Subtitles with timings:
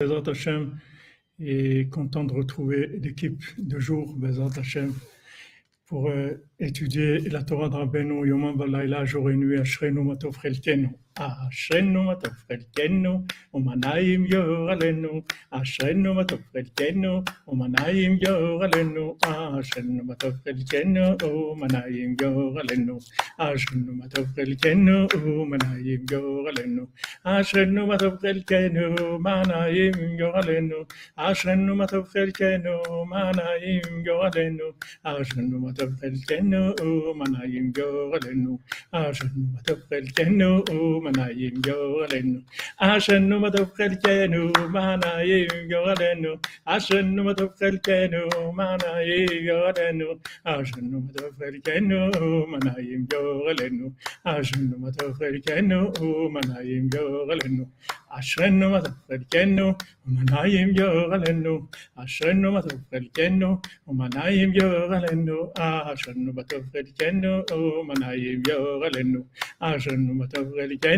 [0.00, 0.78] Bezat Hashem,
[1.40, 4.62] et content de retrouver l'équipe de jour, Bezat
[5.86, 10.90] pour euh, étudier la Torah de Rabbeinu, Yom Balayla, jour et nuit, Ashrenu Matov Chelkenu.
[11.17, 13.23] אשרנו מה טוב חלקנו,
[13.53, 22.97] ומנעים יורלנו, אשרנו מה טוב חלקנו, ומנעים יורלנו, אשרנו מה טוב חלקנו, ומנעים יורלנו,
[23.37, 26.85] אשרנו מה טוב חלקנו, ומנעים יורלנו,
[27.23, 30.75] אשרנו מה טוב חלקנו, מנעים יורלנו,
[31.15, 34.65] אשרנו מה טוב חלקנו, מנעים יורלנו,
[35.03, 38.59] אשרנו מה טוב חלקנו, ומנעים יורלנו,
[38.91, 40.63] אשרנו מה טוב חלקנו,
[41.08, 42.40] manayim yoralenu
[42.88, 44.42] ashenu matov chelkenu
[44.76, 46.32] manayim yoralenu
[46.74, 48.22] ashenu matov chelkenu
[48.58, 50.08] manayim yoralenu
[50.54, 52.00] ashenu matov chelkenu
[52.52, 53.86] manayim yoralenu
[54.34, 57.64] ashenu matov chelkenu manayim yoralenu
[58.18, 59.66] ashenu matov chelkenu
[60.16, 61.54] manayim yoralenu
[62.02, 63.50] ashenu matov chelkenu
[64.00, 65.38] manayim yoralenu
[65.68, 67.32] ashenu matov chelkenu
[67.90, 69.20] manayim yoralenu
[69.70, 70.97] ashenu matov chelkenu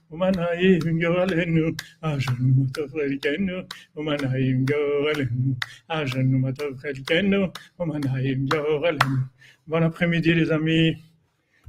[0.11, 0.19] Bon
[9.81, 10.97] après-midi, les amis.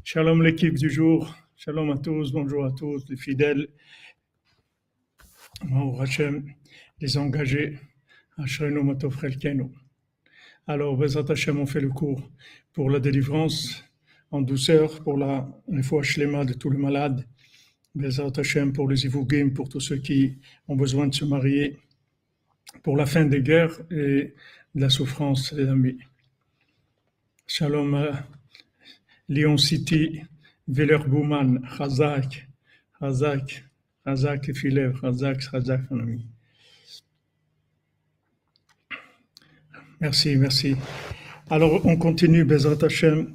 [0.02, 1.32] Shalom, l'équipe du jour.
[1.54, 3.68] Shalom à tous, bonjour à tous, les fidèles.
[7.00, 7.78] Les engagés.
[10.66, 12.28] Alors, Bezat Hachem, on fait le cours
[12.72, 13.84] pour la délivrance
[14.32, 17.24] en douceur, pour la, les fois de tous les malades
[17.94, 21.78] Bezat Hashem pour les ivugim, pour tous ceux qui ont besoin de se marier,
[22.82, 24.34] pour la fin des guerres et
[24.74, 25.98] de la souffrance, les amis.
[27.46, 28.26] Shalom à
[29.28, 30.22] Lyon City,
[30.68, 32.48] Villerbouman, Razak,
[32.98, 33.64] Razak,
[34.06, 36.26] Razak et Filev, Razak, Razak, mon ami.
[40.00, 40.74] Merci, merci.
[41.50, 43.34] Alors, on continue, Bezrat Hashem,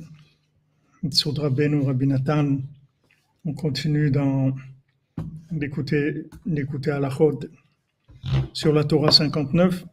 [1.11, 2.61] Soudra Benu, Rabinatan.
[3.45, 4.11] On continue
[5.51, 7.51] d'écouter, à la chode
[8.53, 9.85] sur la Torah 59.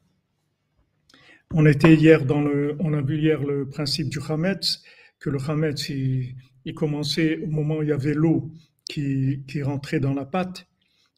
[1.53, 4.83] On était hier dans le, on a vu hier le principe du Hametz,
[5.21, 6.35] que le Hametz, il,
[6.75, 8.51] commençait au moment où il y avait l'eau
[8.89, 10.67] qui, qui rentrait dans la pâte.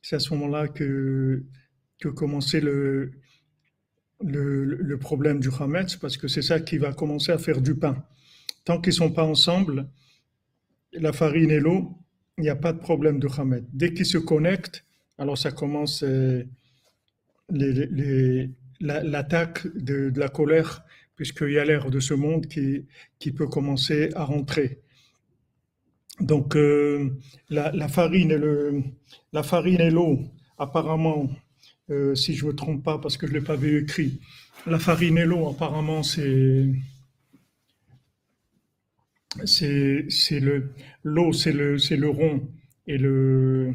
[0.03, 1.45] C'est à ce moment-là que,
[2.01, 3.13] que commençait le,
[4.25, 7.75] le, le, problème du Hametz, parce que c'est ça qui va commencer à faire du
[7.75, 8.05] pain.
[8.65, 9.89] Tant qu'ils ne sont pas ensemble,
[10.93, 11.97] la farine et l'eau,
[12.39, 13.65] il n'y a pas de problème de Hametz.
[13.73, 14.85] Dès qu'ils se connectent,
[15.19, 16.03] alors ça commence...
[16.03, 16.45] Euh,
[18.81, 24.25] l'attaque de, la colère, puisqu'il y a l'air de ce monde qui, peut commencer à
[24.25, 24.81] rentrer.
[26.21, 27.11] Donc euh,
[27.51, 28.83] la, farine et le,
[29.33, 30.21] la farine et l'eau,
[30.59, 31.31] apparemment,
[31.91, 34.21] euh, si je ne me trompe pas, parce que je ne l'ai pas vu écrit,
[34.67, 36.67] la farine et l'eau, apparemment, c'est
[39.45, 40.71] c'est le
[41.03, 42.49] l'eau, c'est le c'est le rond
[42.87, 43.75] et le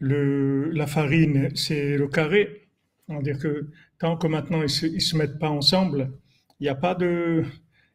[0.00, 2.68] le, la farine, c'est le carré.
[3.08, 3.68] C'est-à-dire que
[3.98, 6.12] tant que maintenant ils ne se, mettent pas ensemble,
[6.60, 7.42] il n'y a, pas de,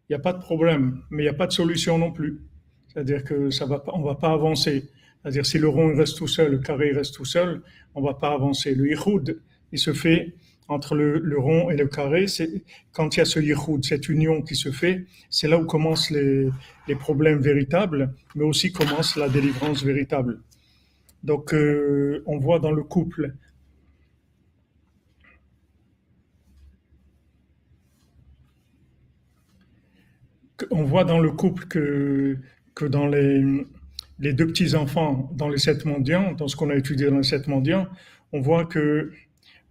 [0.10, 2.42] il a pas de problème, mais il n'y a pas de solution non plus.
[2.88, 4.90] C'est-à-dire que ça va on ne va pas avancer.
[5.22, 7.62] C'est-à-dire si le rond reste tout seul, le carré reste tout seul,
[7.96, 8.76] on va pas avancer.
[8.76, 9.40] Le yichud,
[9.72, 10.36] il se fait
[10.68, 12.28] entre le, rond et le carré.
[12.28, 15.66] C'est quand il y a ce yichud, cette union qui se fait, c'est là où
[15.66, 16.50] commencent les,
[16.88, 20.42] les problèmes véritables, mais aussi commence la délivrance véritable.
[21.24, 23.34] Donc, euh, on voit dans le couple
[30.72, 32.38] on voit dans le couple que,
[32.76, 33.66] que dans les,
[34.20, 37.48] les deux petits-enfants, dans les sept mendiants, dans ce qu'on a étudié dans les sept
[37.48, 37.88] mendiants,
[38.32, 39.12] on voit que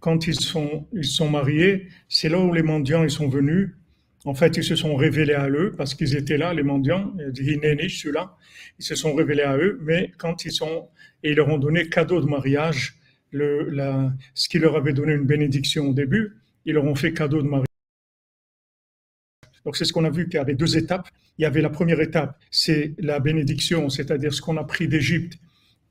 [0.03, 3.69] quand ils sont, ils sont mariés, c'est là où les mendiants ils sont venus.
[4.25, 7.13] En fait, ils se sont révélés à eux parce qu'ils étaient là, les mendiants.
[7.17, 8.35] Je suis là.
[8.79, 10.89] Ils se sont révélés à eux, mais quand ils sont
[11.23, 12.95] et ils leur ont donné cadeau de mariage,
[13.31, 16.35] le, la, ce qui leur avait donné une bénédiction au début,
[16.65, 17.65] ils leur ont fait cadeau de mariage.
[19.63, 21.07] Donc c'est ce qu'on a vu qu'il y avait deux étapes.
[21.37, 25.35] Il y avait la première étape, c'est la bénédiction, c'est-à-dire ce qu'on a pris d'Égypte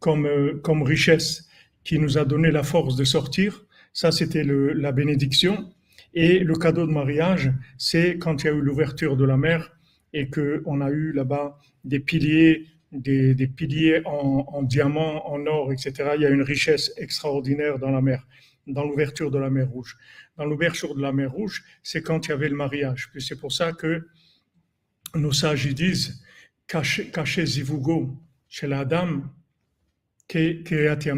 [0.01, 1.49] comme, euh, comme richesse
[1.83, 3.65] qui nous a donné la force de sortir.
[3.93, 5.73] Ça, c'était la bénédiction.
[6.15, 9.77] Et le cadeau de mariage, c'est quand il y a eu l'ouverture de la mer
[10.13, 16.13] et qu'on a eu là-bas des piliers, des, piliers en, en, diamant, en or, etc.
[16.17, 18.27] Il y a une richesse extraordinaire dans la mer,
[18.67, 19.97] dans l'ouverture de la mer Rouge.
[20.37, 23.09] Dans l'ouverture de la mer Rouge, c'est quand il y avait le mariage.
[23.11, 24.07] Puis c'est pour ça que
[25.15, 26.23] nos sages disent
[26.67, 28.17] cachez zivugo
[28.49, 29.31] chez la dame
[30.29, 31.09] qui est.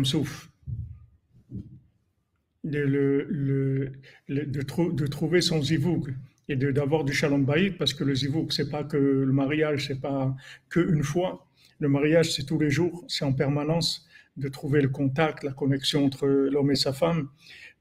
[2.65, 3.93] De, le, le,
[4.29, 6.15] de, de, trouver son zivoug
[6.49, 10.01] et d'avoir du shalom bayit parce que le zivoug c'est pas que le mariage c'est
[10.01, 10.35] pas
[10.71, 11.47] que une fois.
[11.79, 14.07] Le mariage c'est tous les jours c'est en permanence
[14.39, 17.29] de trouver le contact la connexion entre l'homme et sa femme.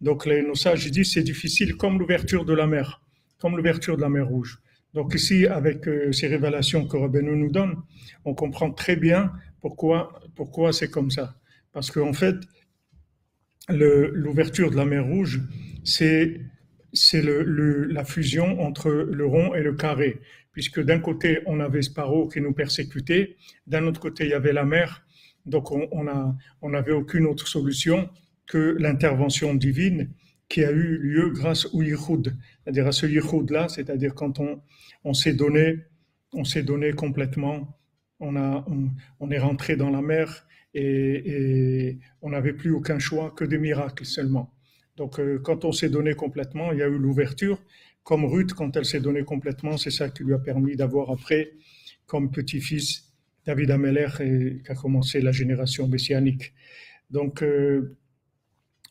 [0.01, 3.03] Donc les, nos sages disent c'est difficile comme l'ouverture de la mer
[3.43, 4.61] comme l'ouverture de la mer rouge.
[4.93, 7.75] Donc ici, avec euh, ces révélations que Rabbeinu nous donne,
[8.23, 11.35] on comprend très bien pourquoi, pourquoi c'est comme ça.
[11.73, 12.35] Parce qu'en fait,
[13.69, 15.41] l'ouverture de la mer Rouge,
[15.83, 16.39] c'est
[17.13, 20.19] le, la fusion entre le rond et le carré,
[20.51, 23.35] puisque d'un côté on avait Sparrow qui nous persécutait,
[23.67, 25.05] d'un autre côté il y avait la mer,
[25.45, 26.07] donc on on
[26.61, 28.09] on n'avait aucune autre solution
[28.45, 30.11] que l'intervention divine
[30.49, 34.61] qui a eu lieu grâce au Yichud, c'est-à-dire à ce Yichud là, c'est-à-dire quand on
[35.03, 35.79] on s'est donné,
[36.33, 37.77] on s'est donné complètement,
[38.19, 38.65] on, a,
[39.19, 44.05] on, est rentré dans la mer et, on n'avait plus aucun choix que des miracles
[44.05, 44.53] seulement.
[44.95, 47.61] Donc euh, quand on s'est donné complètement, il y a eu l'ouverture.
[48.03, 51.53] Comme Ruth, quand elle s'est donnée complètement, c'est ça qui lui a permis d'avoir après,
[52.05, 53.13] comme petit-fils,
[53.45, 56.53] David Ameller, qui a commencé la génération messianique.
[57.09, 57.97] Donc, euh,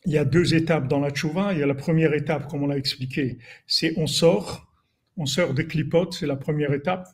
[0.05, 1.53] il y a deux étapes dans la tchouva.
[1.53, 3.37] Il y a la première étape, comme on l'a expliqué,
[3.67, 4.71] c'est on sort,
[5.17, 7.07] on sort des clipotes, c'est la première étape.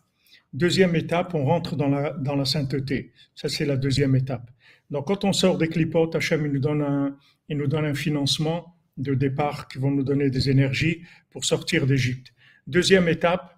[0.53, 3.11] Deuxième étape, on rentre dans la, dans la sainteté.
[3.35, 4.49] Ça, c'est la deuxième étape.
[4.89, 7.93] Donc, quand on sort des clipotes, Hachem il nous, donne un, il nous donne un
[7.93, 12.33] financement de départ qui vont nous donner des énergies pour sortir d'Égypte.
[12.67, 13.57] Deuxième étape,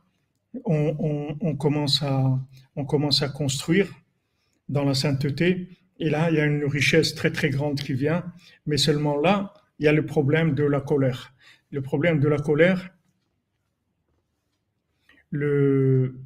[0.65, 2.39] on, on, commence à,
[2.75, 3.91] on commence à construire
[4.69, 5.69] dans la sainteté.
[5.99, 8.25] Et là, il y a une richesse très, très grande qui vient.
[8.65, 11.33] Mais seulement là, il y a le problème de la colère.
[11.71, 12.89] Le problème de la colère,
[15.29, 16.19] le,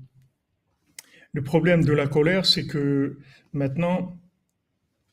[1.33, 3.19] le problème de la colère, c'est que
[3.53, 4.17] maintenant,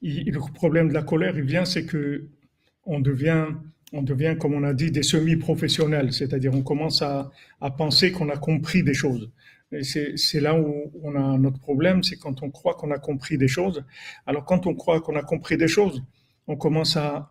[0.02, 2.28] le problème de la colère, il vient, c'est que
[2.84, 3.46] on devient,
[3.92, 7.30] on devient, comme on a dit, des semi-professionnels, c'est-à-dire on commence à,
[7.76, 9.30] penser qu'on a compris des choses.
[9.82, 13.48] C'est là où on a notre problème, c'est quand on croit qu'on a compris des
[13.48, 13.84] choses.
[14.26, 16.02] Alors quand on croit qu'on a compris des choses,
[16.46, 17.30] on commence à,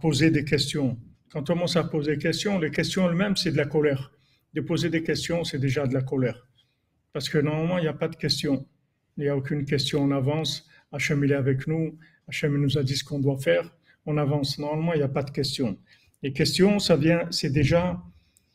[0.00, 0.96] poser des questions.
[1.30, 4.12] Quand on commence à poser des questions, les questions elles-mêmes, c'est de la colère
[4.54, 6.46] de poser des questions, c'est déjà de la colère.
[7.12, 8.66] Parce que normalement, il n'y a pas de questions.
[9.16, 10.02] Il n'y a aucune question.
[10.02, 10.68] On avance.
[10.92, 11.98] Hachem, il est avec nous.
[12.28, 13.70] Hachem nous a dit ce qu'on doit faire.
[14.06, 14.58] On avance.
[14.58, 15.78] Normalement, il n'y a pas de questions.
[16.22, 18.00] Les questions, ça vient, c'est déjà,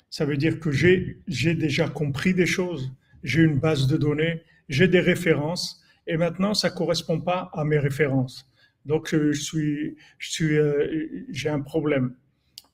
[0.09, 1.17] ça veut dire que j'ai,
[1.55, 2.91] déjà compris des choses.
[3.23, 4.41] J'ai une base de données.
[4.69, 5.81] J'ai des références.
[6.07, 8.49] Et maintenant, ça correspond pas à mes références.
[8.85, 12.15] Donc, je suis, je suis, euh, j'ai un problème.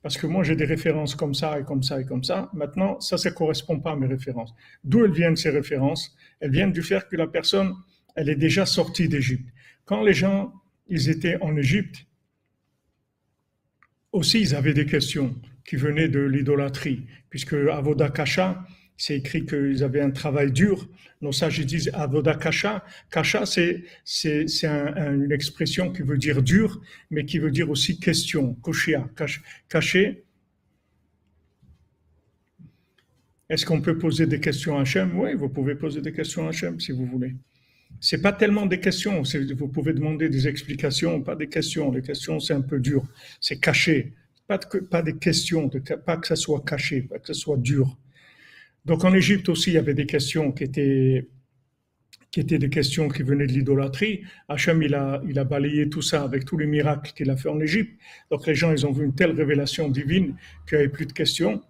[0.04, 2.50] Parce que moi, j'ai des références comme ça et comme ça et comme ça.
[2.54, 4.54] Maintenant, ça, ça correspond pas à mes références.
[4.84, 6.16] D'où elles viennent ces références?
[6.42, 7.74] Elles viennent du fait que la personne,
[8.16, 9.48] elle est déjà sortie d'Égypte.
[9.86, 10.54] Quand les gens,
[10.88, 12.06] ils étaient en Égypte,
[14.12, 15.35] aussi, ils avaient des questions
[15.65, 18.63] qui venaient de l'idolâtrie, puisque Avoda Kasha,
[18.97, 20.88] c'est écrit qu'ils avaient un travail dur.
[21.21, 22.85] Nos sages disent avoda kasha.
[23.09, 23.83] Kasha, c'est,
[24.23, 28.54] une expression qui veut dire dur, mais qui veut dire aussi question.
[28.56, 29.09] Koshia,
[29.69, 30.23] caché.
[33.49, 35.19] Est-ce qu'on peut poser des questions à Hachem?
[35.19, 37.35] Oui, vous pouvez poser des questions à Hachem si vous voulez.
[38.06, 39.24] C'est pas tellement des questions.
[39.56, 41.90] Vous pouvez demander des explications, pas des questions.
[41.90, 43.02] Les questions, c'est un peu dur.
[43.40, 44.12] C'est caché.
[44.45, 45.69] Pas, de, pas des questions,
[46.06, 47.98] pas que ça soit caché, pas que ça soit dur.
[48.83, 51.30] Donc en Égypte aussi, il y avait des questions qui étaient,
[52.30, 54.24] qui étaient des questions qui venaient de l'idolâtrie.
[54.50, 57.48] Hachem, il a, il a balayé tout ça avec tous les miracles qu'il a fait
[57.48, 57.98] en Égypte.
[58.30, 60.36] Donc les gens, ils ont vu une telle révélation divine
[60.68, 61.62] qu'il n'y avait plus de questions.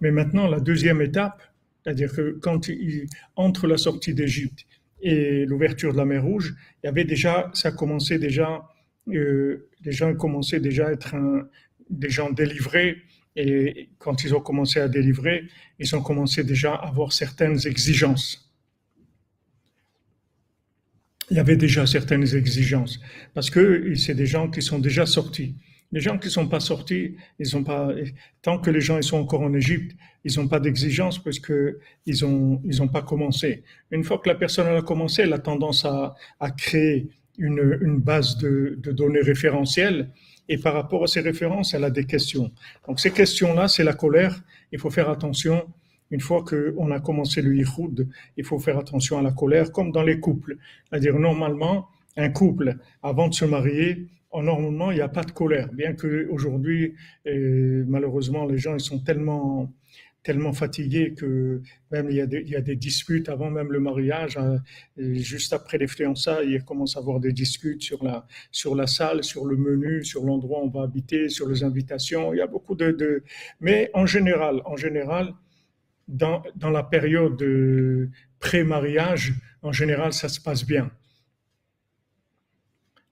[0.00, 1.42] Mais maintenant, la deuxième étape,
[1.82, 4.64] c'est-à-dire que quand il, entre la sortie d'Égypte
[5.02, 8.66] et l'ouverture de la mer Rouge, il y avait déjà, ça commençait déjà,
[9.08, 11.14] euh, les gens commençaient déjà à être
[11.90, 13.02] des gens délivrés,
[13.34, 15.44] et quand ils ont commencé à délivrer,
[15.78, 18.52] ils ont commencé déjà à avoir certaines exigences.
[21.30, 23.00] Il y avait déjà certaines exigences
[23.32, 25.54] parce que c'est des gens qui sont déjà sortis.
[25.92, 27.90] Les gens qui ne sont pas sortis, ils pas.
[28.40, 31.78] Tant que les gens ils sont encore en Égypte, ils n'ont pas d'exigence parce que
[32.06, 33.62] ils ont ils ont pas commencé.
[33.90, 37.08] Une fois que la personne a commencé, elle a tendance à, à créer
[37.38, 40.10] une, une base de, de données référentielles
[40.48, 42.50] et par rapport à ces références, elle a des questions.
[42.86, 44.42] Donc ces questions-là, c'est la colère.
[44.72, 45.66] Il faut faire attention
[46.12, 48.06] une fois qu'on a commencé le yichud,
[48.36, 50.58] il faut faire attention à la colère, comme dans les couples.
[50.88, 55.72] C'est-à-dire, normalement, un couple, avant de se marier, normalement, il n'y a pas de colère.
[55.72, 56.94] Bien que aujourd'hui,
[57.26, 59.72] malheureusement, les gens ils sont tellement
[60.22, 61.60] tellement fatigués que
[61.90, 64.36] même il y, a des, il y a des disputes avant même le mariage.
[64.36, 64.62] Hein,
[64.96, 69.24] juste après les fiançailles, il commence à avoir des disputes sur la, sur la salle,
[69.24, 72.32] sur le menu, sur l'endroit où on va habiter, sur les invitations.
[72.32, 72.92] Il y a beaucoup de...
[72.92, 73.24] de...
[73.60, 75.34] Mais en général, en général,
[76.06, 77.42] dans, dans la période
[78.38, 80.90] pré-mariage, en général, ça se passe bien.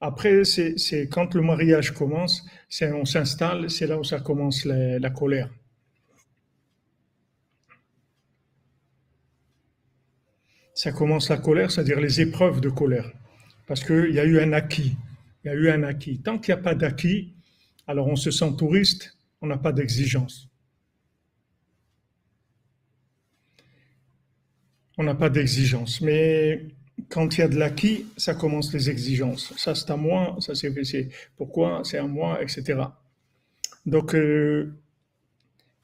[0.00, 2.46] Après, c'est quand le mariage commence,
[2.82, 5.50] on s'installe, c'est là où ça commence la, colère.
[10.74, 13.12] Ça commence la colère, c'est-à-dire les épreuves de colère.
[13.66, 14.96] Parce qu'il y a eu un acquis.
[15.44, 16.18] Il y a eu un acquis.
[16.18, 17.34] Tant qu'il n'y a pas d'acquis,
[17.86, 20.48] alors on se sent touriste, on n'a pas d'exigence.
[24.96, 26.00] On n'a pas d'exigence.
[26.00, 26.68] Mais
[27.08, 29.54] quand il y a de l'acquis, ça commence les exigences.
[29.56, 32.80] Ça, c'est à moi, ça, c'est pourquoi, c'est à moi, etc.
[33.86, 34.72] Donc, euh,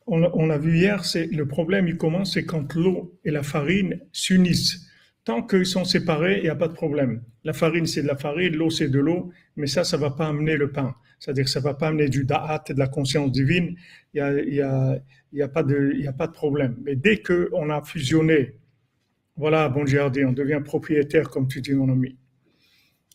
[0.07, 4.01] on, a vu hier, c'est le problème, il commence, c'est quand l'eau et la farine
[4.13, 4.87] s'unissent.
[5.25, 7.23] Tant qu'ils sont séparés, il n'y a pas de problème.
[7.43, 10.29] La farine, c'est de la farine, l'eau, c'est de l'eau, mais ça, ça va pas
[10.29, 10.95] amener le pain.
[11.19, 13.75] C'est-à-dire que ça va pas amener du da'at, de la conscience divine.
[14.15, 15.01] Il n'y y a,
[15.43, 16.77] a pas de problème.
[16.85, 18.55] Mais dès qu'on a fusionné
[19.37, 22.17] voilà, bon jardin, on devient propriétaire, comme tu dis, mon ami.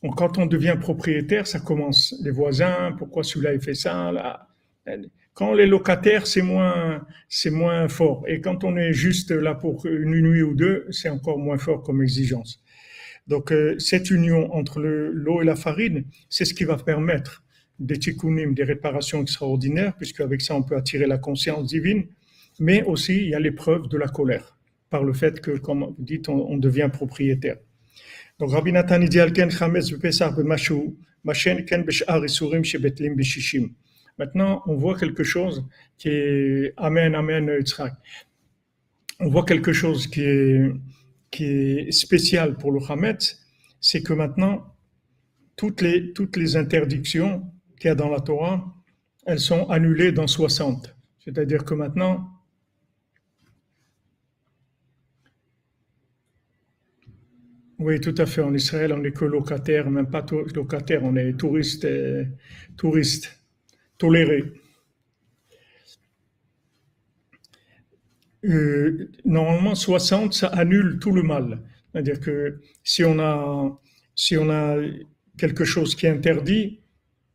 [0.04, 2.16] Donc, quand on devient propriétaire, ça commence.
[2.24, 4.48] Les voisins, pourquoi celui-là il fait ça là?
[5.34, 8.24] Quand les locataires, c'est moins, c'est moins fort.
[8.28, 11.82] Et quand on est juste là pour une nuit ou deux, c'est encore moins fort
[11.84, 12.62] comme exigence.
[13.28, 17.44] Donc, euh, cette union entre l'eau et la farine, c'est ce qui va permettre
[17.80, 22.06] des tikkunim, des réparations extraordinaires, puisque avec ça, on peut attirer la conscience divine.
[22.60, 24.58] Mais aussi, il y a l'épreuve de la colère
[24.92, 27.58] par le fait que, comme vous dites, on, devient propriétaire.
[28.38, 33.72] Donc, Rabbi Nathan dit Alken Chametz Pesach B'Mashu, Machen Ken Isurim Shebetlim B'Shishim.
[34.20, 35.66] Maintenant, on voit quelque chose
[35.98, 37.94] qui est Amen, Amen, Yitzhak.
[39.22, 40.72] On voit quelque chose qui est,
[41.32, 43.40] qui est spécial pour le Chametz,
[43.80, 44.76] c'est que maintenant,
[45.56, 47.44] toutes les, toutes les interdictions
[47.80, 48.76] qu'il y a dans la Torah,
[49.26, 50.94] elles sont annulées dans 60.
[51.20, 52.28] C'est-à-dire que maintenant,
[57.82, 58.42] Oui, tout à fait.
[58.42, 60.24] En Israël, on n'est que locataire, même pas
[60.54, 62.26] locataire, on est touriste, euh,
[63.98, 64.44] toléré.
[68.46, 71.60] Euh, normalement, 60, ça annule tout le mal.
[71.92, 73.80] C'est-à-dire que si on a,
[74.14, 74.78] si on a
[75.40, 76.82] quelque chose qui est interdit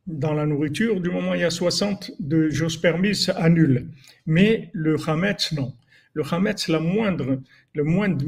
[0.05, 3.89] dans la nourriture, du moment où il y a 60 de choses permises, ça annule.
[4.25, 5.73] Mais le Hametz, non.
[6.17, 7.43] Le Hametz, la moindre,
[7.75, 8.25] le moindre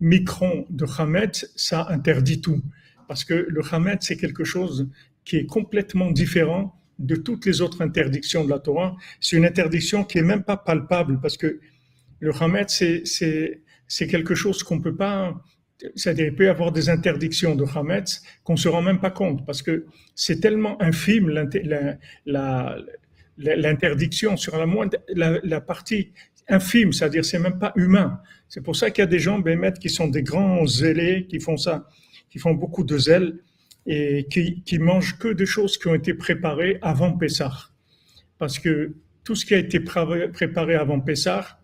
[0.00, 2.62] micron de Hametz, ça interdit tout.
[3.06, 4.88] Parce que le Hametz, c'est quelque chose
[5.22, 8.96] qui est complètement différent de toutes les autres interdictions de la Torah.
[9.20, 11.60] C'est une interdiction qui est même pas palpable parce que
[12.20, 15.38] le Hametz, c'est quelque chose qu'on peut pas,
[15.96, 19.44] c'est-à-dire il peut y avoir des interdictions de Hametz qu'on se rend même pas compte
[19.44, 19.84] parce que
[20.14, 21.28] c'est tellement infime
[23.36, 26.14] l'interdiction sur la moindre, la partie
[26.48, 28.20] infime, c'est-à-dire c'est même pas humain.
[28.48, 31.40] C'est pour ça qu'il y a des gens, Bémet, qui sont des grands zélés, qui
[31.40, 31.88] font ça,
[32.30, 33.38] qui font beaucoup de zèle
[33.86, 37.70] et qui, qui mangent que des choses qui ont été préparées avant Pessah.
[38.38, 41.58] Parce que tout ce qui a été préparé avant Pessah,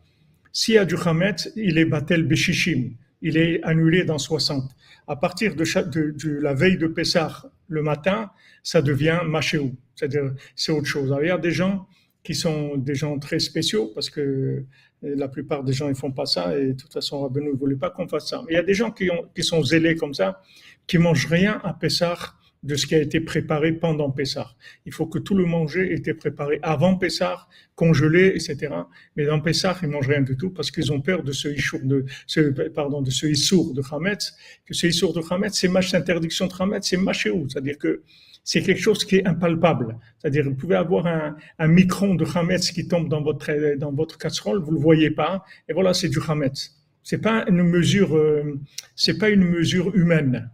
[0.52, 4.70] s'il y a du Hametz, il est Batel Beshishim, il est annulé dans 60.
[5.06, 5.64] À partir de,
[6.10, 8.30] de, la veille de Pessah, le matin,
[8.62, 11.10] ça devient Machéou, c'est-à-dire c'est autre chose.
[11.10, 11.86] Alors, il y a des gens
[12.22, 14.64] qui sont des gens très spéciaux parce que
[15.02, 17.76] la plupart des gens ils font pas ça et de toute façon Rabbeinu ne voulait
[17.76, 18.42] pas qu'on fasse ça.
[18.46, 20.40] Mais il y a des gens qui sont zélés comme ça,
[20.86, 24.54] qui mangent rien à Pessah de ce qui a été préparé pendant Pessah.
[24.87, 28.73] Il faut que tout le manger ait été préparé avant Pessah, congelé, etc.
[29.16, 31.81] Mais dans Pessah, ils mangent rien du tout parce qu'ils ont peur de ce issour
[31.83, 35.92] de, ce, pardon, de ce issour de Hametz, que ce issour de Hametz, c'est mach
[35.95, 37.49] interdiction de Hametz, c'est machéou.
[37.49, 38.02] C'est-à-dire que
[38.45, 39.99] c'est quelque chose qui est impalpable.
[40.19, 44.19] C'est-à-dire, vous pouvez avoir un, un micron de Hametz qui tombe dans votre, dans votre
[44.19, 46.76] casserole, vous le voyez pas, et voilà, c'est du Hametz.
[47.02, 48.61] C'est pas une mesure, euh,
[48.95, 50.50] c'est pas une mesure humaine.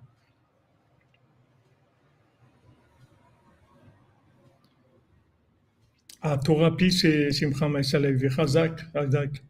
[6.27, 9.43] Ah, Torapi, c'est Simcha Maïsalev, Chazak, Chazak.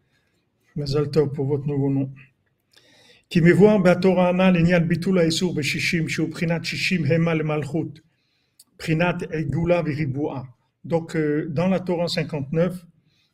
[0.75, 2.10] Mazal Tov pour votre nouveau nom.
[3.29, 8.00] כי מבואר בתורה הנ"ל לעניין ביטול האיסור בשישים שהוא בחינת שישים המה למלכות
[8.82, 10.46] Prinat Egula Viribua.
[10.84, 12.86] Donc, euh, dans la Torah 59,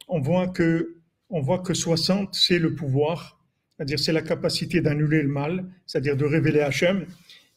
[0.07, 0.95] on voit que
[1.29, 3.39] on voit que 60, c'est le pouvoir,
[3.75, 7.05] c'est-à-dire c'est la capacité d'annuler le mal, c'est-à-dire de révéler Hachem.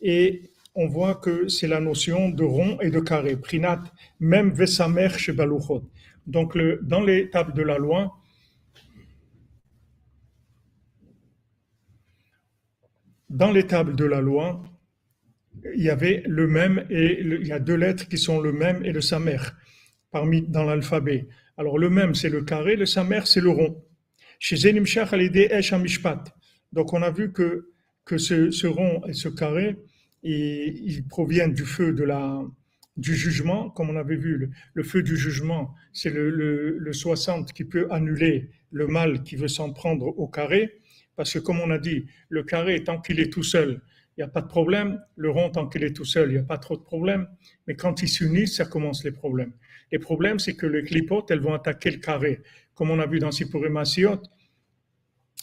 [0.00, 0.42] Et
[0.79, 3.83] on voit que c'est la notion de rond et de carré, prinat,
[4.19, 5.89] même vesamer chez Baluchot.
[6.27, 8.13] Donc dans les tables de la loi,
[13.29, 14.63] dans les de la loi,
[15.75, 18.85] il y avait le même et il y a deux lettres qui sont le même
[18.85, 19.39] et le samer
[20.11, 21.27] parmi dans l'alphabet.
[21.57, 23.83] Alors le même c'est le carré, le samer c'est le rond.
[24.39, 25.11] Chez Zenimshach
[26.71, 27.71] Donc on a vu que
[28.05, 29.75] que ce, rond et ce carré,
[30.27, 32.41] ils, proviennent du feu de la
[32.97, 37.53] du jugement, comme on avait vu, le, feu du jugement, c'est le, le, le 60
[37.53, 40.79] qui peut annuler le mal qui veut s'en prendre au carré,
[41.15, 43.81] parce que comme on a dit, le carré, tant qu'il est tout seul,
[44.17, 44.99] il n'y a pas de problème.
[45.15, 47.27] Le rond, tant qu'il est tout seul, il n'y a pas trop de problème.
[47.67, 49.53] Mais quand ils s'unissent, ça commence les problèmes.
[49.91, 52.41] Les problèmes, c'est que les clipotes, elles vont attaquer le carré.
[52.73, 53.83] Comme on a vu dans Sipurim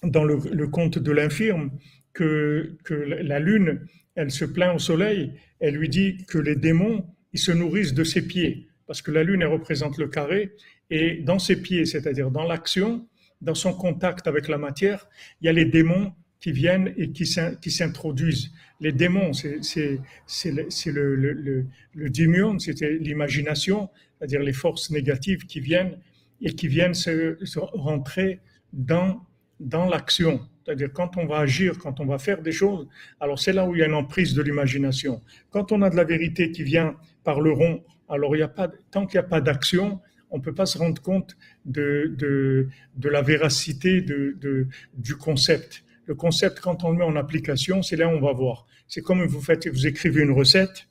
[0.03, 1.71] dans le conte de l'infirme,
[2.15, 7.41] que, la lune, elle se plaint au soleil, elle lui dit que les démons, ils
[7.41, 10.53] se nourrissent de ses pieds, parce que la lune, elle représente le carré,
[10.91, 13.07] et dans ses pieds, c'est-à-dire dans l'action,
[13.41, 15.09] dans son contact avec la matière,
[15.41, 18.53] il y a les démons qui viennent et qui s'introduisent.
[18.81, 20.01] Les démons, c'est
[20.45, 25.99] le, le, le, c'était l'imagination, c'est-à-dire les forces négatives qui viennent
[26.43, 27.37] et qui viennent se,
[27.73, 28.41] rentrer
[28.73, 29.27] dans
[29.63, 30.41] l'action.
[30.65, 32.89] C'est-à-dire quand on va agir, quand on va faire des choses,
[33.21, 35.21] alors c'est là où il y a une emprise de l'imagination.
[35.51, 38.49] Quand on a de la vérité qui vient par le rond, alors il y a
[38.49, 42.15] pas, tant qu'il n'y a pas d'action, on ne peut pas se rendre compte de,
[42.19, 45.85] de, de la véracité de, de, du concept.
[46.07, 48.67] Le concept, quand on le met en application, c'est là où on va voir.
[48.89, 50.89] C'est comme vous faites, vous écrivez une recette.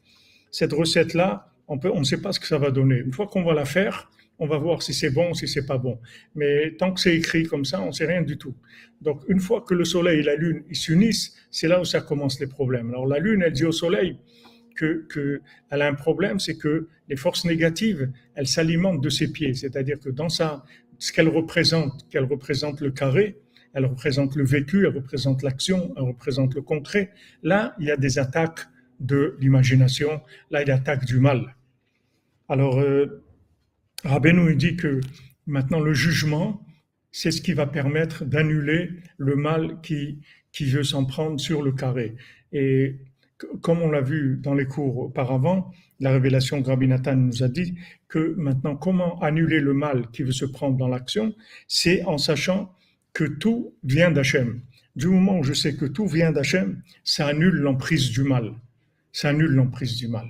[0.50, 2.98] Cette recette-là, on peut, on ne sait pas ce que ça va donner.
[2.98, 4.10] Une fois qu'on va la faire,
[4.40, 6.00] on va voir si c'est bon si c'est pas bon.
[6.36, 8.56] Mais tant que c'est écrit comme ça, on sait rien du tout.
[9.02, 12.40] Donc, une fois que le soleil et la lune, s'unissent, c'est là où ça commence
[12.40, 12.90] les problèmes.
[12.90, 14.18] Alors, la lune, elle dit au soleil
[14.76, 19.32] que, que elle a un problème, c'est que les forces négatives, elles s'alimentent de ses
[19.32, 19.54] pieds.
[19.54, 20.64] C'est-à-dire que dans ça,
[20.98, 23.38] ce qu'elle représente, qu'elle représente le carré,
[23.74, 27.12] elle représente le vécu, elle représente l'action, elle représente le concret.
[27.42, 28.68] Là, il y a des attaques
[29.00, 31.56] de l'imagination, là, il y a attaques du mal.
[32.48, 33.24] Alors, euh,
[34.04, 35.02] Rabbeinu dit que
[35.48, 36.66] maintenant le jugement,
[37.12, 40.20] c'est ce qui va permettre d'annuler le mal qui,
[40.52, 42.16] qui veut s'en prendre sur le carré.
[42.52, 42.98] Et
[43.62, 48.36] comme on l'a vu dans les cours auparavant, la révélation Nathan nous a dit que
[48.38, 51.34] maintenant, comment annuler le mal qui veut se prendre dans l'action,
[51.68, 52.74] c'est en sachant
[53.14, 54.62] que tout vient d'Hachem.
[54.96, 58.54] Du moment où je sais que tout vient d'Hachem, ça annule l'emprise du mal.
[59.12, 60.28] Ça annule l'emprise du mal.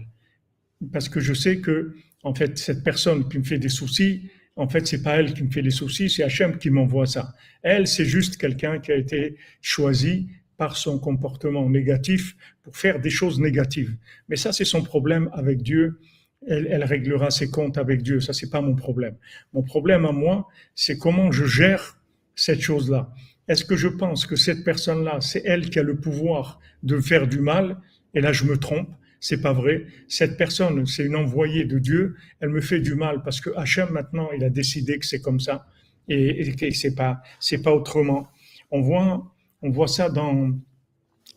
[0.92, 4.68] Parce que je sais que, en fait, cette personne qui me fait des soucis, en
[4.68, 7.34] fait, c'est pas elle qui me fait des soucis, c'est Hachem qui m'envoie ça.
[7.62, 13.10] Elle, c'est juste quelqu'un qui a été choisi par son comportement négatif pour faire des
[13.10, 13.96] choses négatives.
[14.30, 16.00] Mais ça, c'est son problème avec Dieu.
[16.48, 18.20] Elle, elle, réglera ses comptes avec Dieu.
[18.20, 19.16] Ça, c'est pas mon problème.
[19.54, 21.98] Mon problème à moi, c'est comment je gère
[22.36, 23.14] cette chose-là
[23.48, 27.28] Est-ce que je pense que cette personne-là, c'est elle qui a le pouvoir de faire
[27.28, 27.78] du mal?
[28.14, 28.90] Et là, je me trompe.
[29.24, 29.86] C'est pas vrai.
[30.10, 32.18] Cette personne, c'est une envoyée de Dieu.
[32.42, 35.40] Elle me fait du mal parce que Hachem maintenant, il a décidé que c'est comme
[35.40, 35.66] ça
[36.10, 38.28] et, et que c'est pas, c'est pas autrement.
[38.70, 40.52] On voit, on voit ça dans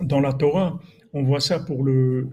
[0.01, 0.81] dans la Torah.
[1.13, 2.31] On voit ça pour le,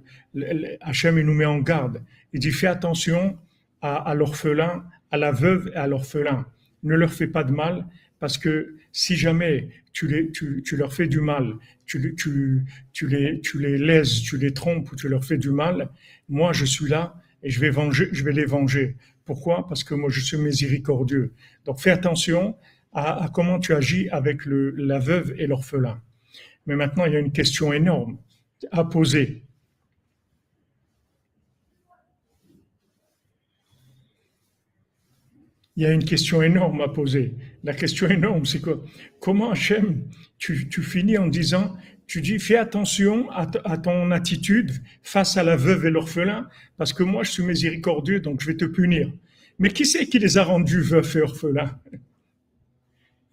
[0.81, 2.01] Hachem, il nous met en garde.
[2.33, 3.37] Il dit fais attention
[3.79, 6.47] à, à l'orphelin, à la veuve et à l'orphelin.
[6.81, 7.85] Ne leur fais pas de mal
[8.19, 13.07] parce que si jamais tu, les, tu, tu leur fais du mal, tu, tu, tu,
[13.07, 15.89] les, tu les lèses, tu les trompes ou tu leur fais du mal,
[16.29, 18.95] moi je suis là et je vais, venger, je vais les venger.
[19.25, 19.67] Pourquoi?
[19.67, 21.33] Parce que moi je suis miséricordieux.
[21.65, 22.55] Donc fais attention
[22.93, 26.01] à, à comment tu agis avec le, la veuve et l'orphelin.
[26.67, 28.17] Mais maintenant il y a une question énorme
[28.71, 29.43] à poser.
[35.75, 37.35] Il y a une question énorme à poser.
[37.63, 38.83] La question énorme, c'est quoi?
[39.19, 40.03] Comment Hachem,
[40.37, 45.55] tu, finis en disant, tu dis, fais attention à, à, ton attitude face à la
[45.55, 49.11] veuve et l'orphelin, parce que moi, je suis miséricordieux, donc je vais te punir.
[49.59, 51.79] Mais qui c'est qui les a rendus veufs et orphelins?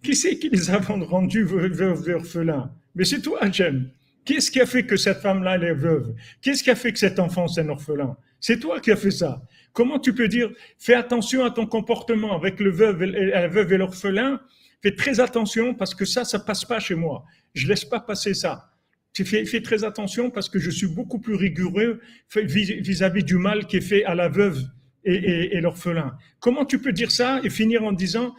[0.01, 2.73] Qui c'est qui les a rendus veufs et orphelins?
[2.95, 3.89] Mais c'est toi, Hachem.
[4.25, 6.13] Qu'est-ce qui a fait que cette femme-là, elle est veuve?
[6.41, 8.15] Qu'est-ce qui a fait que cet enfant, c'est un orphelin?
[8.41, 9.41] C'est toi qui as fait ça.
[9.71, 14.41] Comment tu peux dire, fais attention à ton comportement avec la veuve et l'orphelin,
[14.81, 17.23] fais très attention parce que ça, ça passe pas chez moi.
[17.53, 18.67] Je laisse pas passer ça.
[19.13, 22.01] Fais, fais très attention parce que je suis beaucoup plus rigoureux
[22.35, 24.61] vis-à-vis du mal qui est fait à la veuve
[25.03, 26.17] et, l'orphelin.
[26.39, 28.35] Comment tu peux dire ça et finir en disant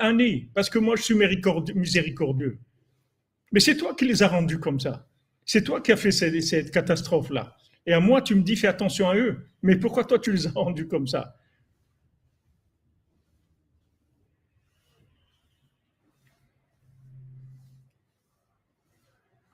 [0.00, 2.58] ani parce que moi je suis miséricordieux.
[3.52, 5.06] Mais c'est toi qui les as rendus comme ça.
[5.44, 7.56] C'est toi qui as fait cette, cette catastrophe-là.
[7.86, 9.48] Et à moi, tu me dis fais attention à eux.
[9.62, 11.36] Mais pourquoi toi tu les as rendus comme ça?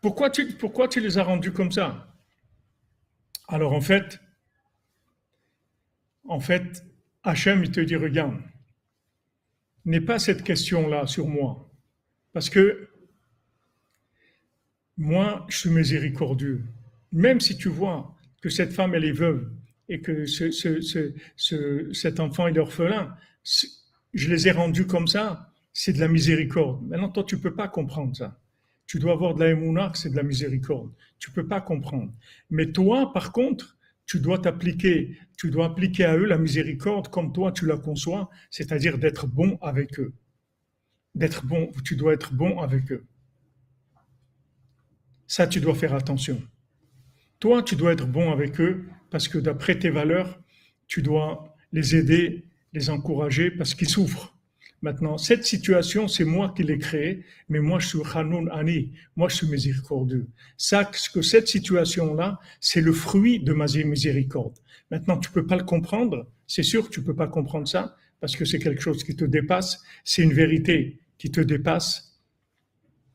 [0.01, 2.13] Pourquoi tu, pourquoi tu les as rendus comme ça?
[3.49, 4.21] Alors en fait,
[6.25, 6.85] en fait,
[7.23, 8.41] Hachem, il te dit, regarde,
[9.85, 11.71] n'est pas cette question-là sur moi.
[12.33, 12.89] Parce que
[14.97, 16.65] moi, je suis miséricordieux.
[17.13, 19.51] Même si tu vois que cette femme, elle est veuve
[19.89, 20.27] et que
[21.93, 23.15] cet enfant est orphelin,
[24.13, 26.87] je les ai rendus comme ça, c'est de la miséricorde.
[26.87, 28.39] Maintenant, toi, tu peux pas comprendre ça.
[28.87, 30.93] Tu dois avoir de la que c'est de la miséricorde.
[31.19, 32.13] Tu peux pas comprendre.
[32.51, 37.33] Mais toi, par contre, tu dois t'appliquer, tu dois appliquer à eux la miséricorde comme
[37.33, 40.13] toi tu la conçois, c'est-à-dire d'être bon avec eux.
[41.15, 43.07] D'être bon, tu dois être bon avec eux.
[45.27, 46.43] Ça, tu dois faire attention.
[47.43, 50.41] Toi, tu dois être bon avec eux parce que d'après tes valeurs,
[50.87, 54.37] tu dois les aider, les encourager parce qu'ils souffrent.
[54.81, 59.29] Maintenant, cette situation, c'est moi qui l'ai créée, mais moi je suis Hanoun Ani, moi
[59.29, 60.29] je suis miséricordieux.
[60.57, 64.57] Ça, que cette situation-là, c'est le fruit de ma miséricorde.
[64.93, 68.37] Maintenant, tu peux pas le comprendre, c'est sûr que tu peux pas comprendre ça, parce
[68.37, 72.21] que c'est quelque chose qui te dépasse, c'est une vérité qui te dépasse.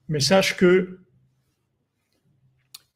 [0.09, 0.99] Mais sache que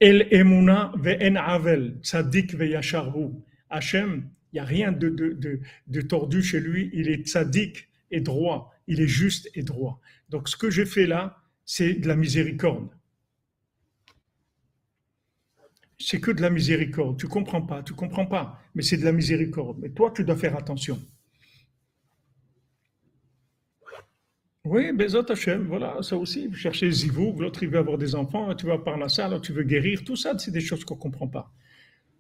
[0.02, 3.44] El Emuna ve'en avel, tzadik ve'yasharbu.
[3.70, 9.00] Hachem, il n'y a rien de, tordu chez lui, il est tzadik, et droit, il
[9.00, 10.02] est juste et droit.
[10.30, 12.90] Donc ce que j'ai fait là, c'est de la miséricorde.
[16.00, 17.20] C'est que de la miséricorde.
[17.20, 19.78] Tu comprends pas, tu comprends pas, mais c'est de la miséricorde.
[19.80, 21.00] Mais toi, tu dois faire attention.
[24.63, 28.67] Oui, Bezot Hachem, voilà, ça aussi, chercher Zivou, l'autre il veut avoir des enfants, tu
[28.67, 31.28] vas par la salle, tu veux guérir, tout ça, c'est des choses qu'on ne comprend
[31.28, 31.52] pas.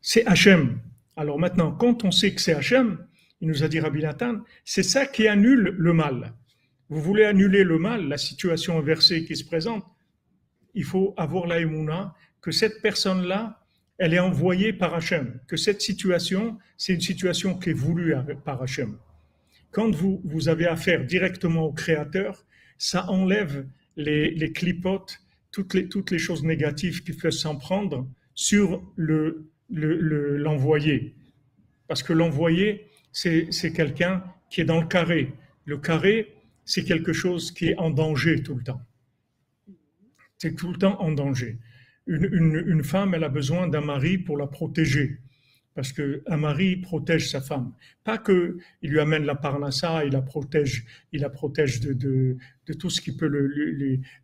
[0.01, 0.79] C'est Hachem.
[1.15, 2.97] Alors maintenant, quand on sait que c'est Hachem,
[3.41, 6.33] il nous a dit Rabbi Nathan, c'est ça qui annule le mal.
[6.89, 9.85] Vous voulez annuler le mal, la situation inversée qui se présente,
[10.73, 13.63] il faut avoir la émouna que cette personne-là,
[13.99, 18.63] elle est envoyée par Hachem, que cette situation, c'est une situation qui est voulue par
[18.63, 18.97] Hachem.
[19.71, 22.45] Quand vous, vous avez affaire directement au Créateur,
[22.77, 25.19] ça enlève les, clipotes,
[25.51, 30.99] toutes les, choses négatives qui peuvent s'en prendre sur le, l'envoyé.
[30.99, 31.11] Le,
[31.87, 35.33] Parce que l'envoyé, c'est quelqu'un qui est dans le carré.
[35.65, 36.33] Le carré,
[36.65, 38.81] c'est quelque chose qui est en danger tout le temps.
[40.37, 41.59] C'est tout le temps en danger.
[42.07, 45.19] Une, femme, elle a besoin d'un mari pour la protéger.
[45.73, 47.73] Parce qu'un mari protège sa femme.
[48.03, 52.37] Pas qu'il lui amène la parnassa, il la protège, il la protège de,
[52.77, 53.29] tout ce qui peut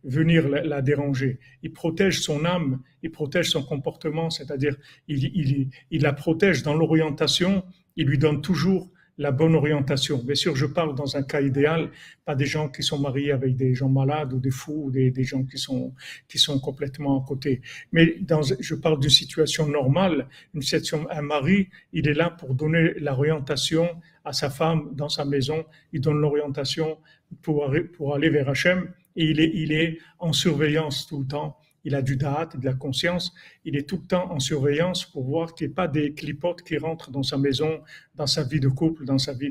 [0.04, 1.38] venir la, déranger.
[1.62, 7.64] Il protège son âme, il protège son comportement, c'est-à-dire il, il la protège dans l'orientation
[7.98, 10.18] il lui donne toujours la bonne orientation.
[10.18, 11.90] Bien sûr, je parle dans un cas idéal,
[12.24, 15.12] pas des gens qui sont mariés avec des gens malades ou des fous ou des,
[15.24, 15.92] gens qui sont,
[16.28, 17.60] qui sont complètement à côté.
[17.92, 22.54] Mais dans, je parle d'une situation normale, une situation, un mari, il est là pour
[22.54, 23.88] donner l'orientation
[24.24, 26.98] à sa femme dans sa maison, il donne l'orientation
[27.42, 31.58] pour, pour aller vers Hachem et il est, il est en surveillance tout le temps
[31.88, 33.32] il a du date, de la conscience,
[33.64, 36.62] il est tout le temps en surveillance pour voir qu'il n'y ait pas des clipotes
[36.62, 37.80] qui rentrent dans sa maison,
[38.14, 39.50] dans sa vie de couple, dans sa vie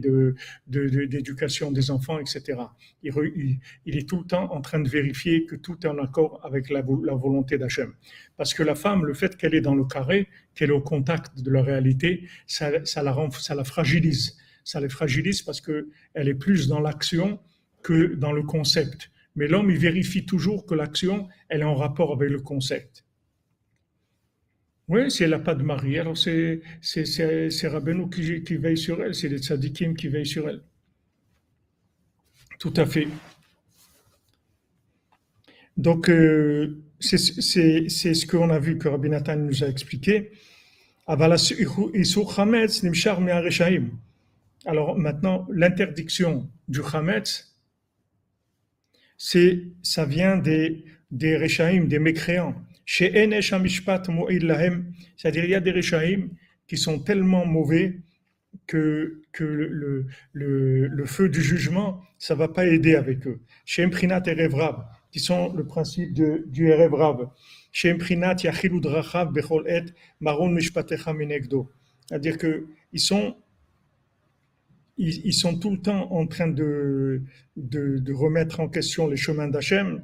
[0.68, 2.60] d'éducation de, des enfants, etc.
[3.02, 6.70] Il, est tout le temps en train de vérifier que tout est en accord avec
[6.70, 7.92] la, volonté d'Hachem.
[8.38, 11.42] Parce que la femme, le fait qu'elle est dans le carré, qu'elle est au contact
[11.42, 14.38] de la réalité, ça, la, ça la fragilise.
[14.64, 17.40] Ça la fragilise parce qu'elle est plus dans l'action
[17.82, 19.10] que dans le concept.
[19.38, 23.06] Mais l'homme, il vérifie toujours que l'action, elle est en rapport avec le concept.
[24.90, 29.14] Oui, si elle n'a pas de mari, alors c'est, c'est, qui, qui, veille sur elle,
[29.14, 30.64] c'est les tzadikim qui veillent sur elle.
[32.58, 33.08] Tout à fait.
[35.76, 40.32] Donc, euh, c'est, ce qu'on a vu que Rabbi Nathan nous a expliqué.
[44.66, 47.57] Alors maintenant, l'interdiction du Hametz,
[49.18, 52.56] c'est, ça vient des, des des mécréants.
[52.86, 53.12] Chez
[55.18, 56.30] c'est-à-dire il y a des Rechaim
[56.68, 57.98] qui sont tellement mauvais
[58.66, 63.42] que, que le, le, le, feu du jugement, ça va pas aider avec eux.
[63.66, 67.30] Chez Imprinat et Revrav, qui sont le principe de, du Revrav.
[67.72, 69.84] Chez Imprinat, Drachav Bechol Et,
[70.20, 71.70] Maron Mishpatecha Minegdo.
[72.08, 73.36] C'est-à-dire qu'ils sont
[74.98, 77.22] ils, sont tout le temps en train de,
[77.56, 80.04] de, remettre en question les chemins d'Hachem.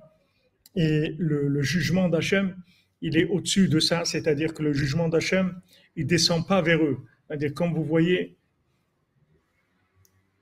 [0.76, 2.56] Et le, jugement d'Hachem,
[3.02, 5.60] il est au-dessus de ça, c'est-à-dire que le jugement d'Hachem,
[5.96, 7.00] il descend pas vers eux.
[7.28, 8.38] C'est-à-dire, quand vous voyez,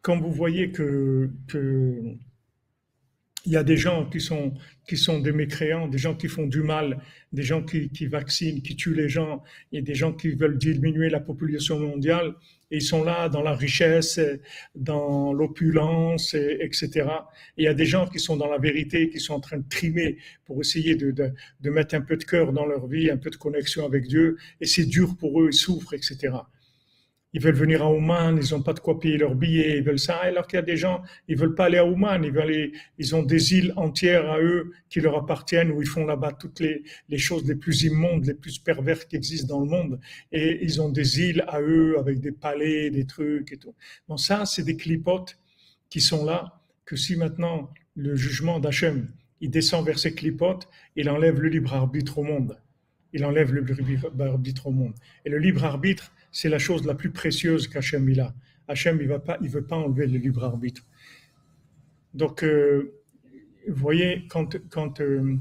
[0.02, 1.30] quand vous voyez que
[3.46, 4.54] il y a des gens qui sont,
[4.88, 7.00] qui sont des mécréants, des gens qui font du mal,
[7.32, 11.10] des gens qui, qui vaccinent, qui tuent les gens, et des gens qui veulent diminuer
[11.10, 12.36] la population mondiale.
[12.70, 14.20] Et ils sont là dans la richesse,
[14.76, 16.90] dans l'opulence, etc.
[17.58, 19.58] Et il y a des gens qui sont dans la vérité, qui sont en train
[19.58, 23.10] de trimer pour essayer de, de, de mettre un peu de cœur dans leur vie,
[23.10, 24.38] un peu de connexion avec Dieu.
[24.62, 26.32] Et c'est dur pour eux, ils souffrent, etc
[27.34, 30.00] ils veulent venir à Ouman, ils n'ont pas de quoi payer leur billet, ils veulent
[30.00, 30.18] ça.
[30.18, 32.72] Alors qu'il y a des gens, ils veulent pas aller à Ouman, ils veulent aller,
[32.98, 36.60] ils ont des îles entières à eux qui leur appartiennent où ils font là-bas toutes
[36.60, 40.00] les, les choses les plus immondes, les plus perverses qui existent dans le monde.
[40.32, 43.74] Et ils ont des îles à eux avec des palais, des trucs et tout.
[44.08, 45.38] Bon, ça, c'est des clipotes
[45.90, 49.08] qui sont là, que si maintenant le jugement d'Hachem,
[49.42, 52.58] il descend vers ces clipotes, il enlève le libre arbitre au monde.
[53.14, 54.94] Il enlève le libre arbitre au monde.
[55.26, 58.34] Et le libre arbitre, c'est la chose la plus précieuse qu'Hachem il a.
[58.68, 60.84] Hachem, il ne veut pas enlever le libre arbitre.
[62.14, 62.94] Donc, euh,
[63.68, 65.36] vous voyez, quand, euh,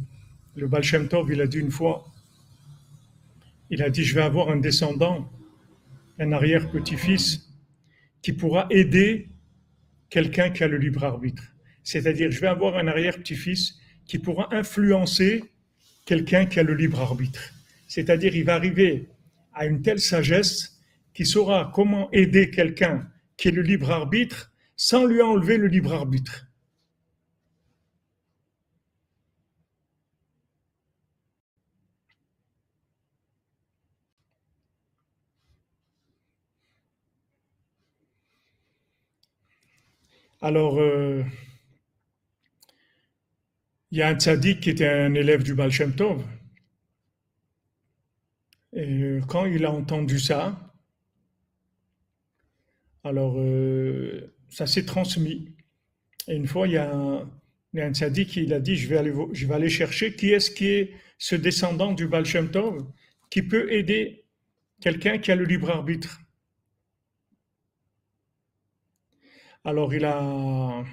[0.56, 2.06] le Baal Shem Tov, il a dit une fois,
[3.70, 5.30] il a dit, je vais avoir un descendant,
[6.18, 7.48] un arrière-petit-fils,
[8.20, 9.28] qui pourra aider
[10.10, 11.44] quelqu'un qui a le libre arbitre.
[11.84, 15.44] C'est-à-dire, je vais avoir un arrière-petit-fils qui pourra influencer
[16.04, 17.52] quelqu'un qui a le libre arbitre.
[17.90, 19.08] C'est-à-dire, il va arriver
[19.52, 20.80] à une telle sagesse
[21.12, 25.92] qui saura comment aider quelqu'un qui est le libre arbitre sans lui enlever le libre
[25.92, 26.46] arbitre.
[40.40, 41.24] Alors, euh,
[43.90, 46.24] il y a un tzaddik qui était un élève du Baal Tov.
[48.72, 50.70] Et euh, quand il a entendu ça,
[53.02, 55.54] alors, euh, ça s'est transmis.
[56.28, 58.98] Et une fois, il y a un, qui a dit, je vais,
[59.54, 62.86] aller, chercher qui est-ce qui est ce descendant du Baal Tov
[63.30, 64.24] qui peut aider
[64.80, 66.20] quelqu'un qui a le libre arbitre.
[69.64, 70.84] Alors, il a,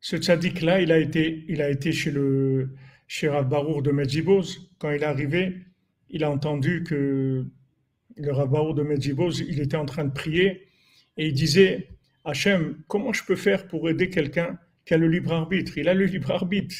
[0.00, 4.70] ce tzaddik-là, il a été, il a été chez le, chez Barour de Medjiboz.
[4.78, 5.65] Quand il est arrivé,
[6.10, 7.46] il a entendu que
[8.16, 10.66] le Rav Barour de Medjiboz, il était en train de prier
[11.16, 11.88] et il disait,
[12.24, 15.78] Hachem, comment je peux faire pour aider quelqu'un qui a le libre arbitre?
[15.78, 16.74] Il a le libre arbitre.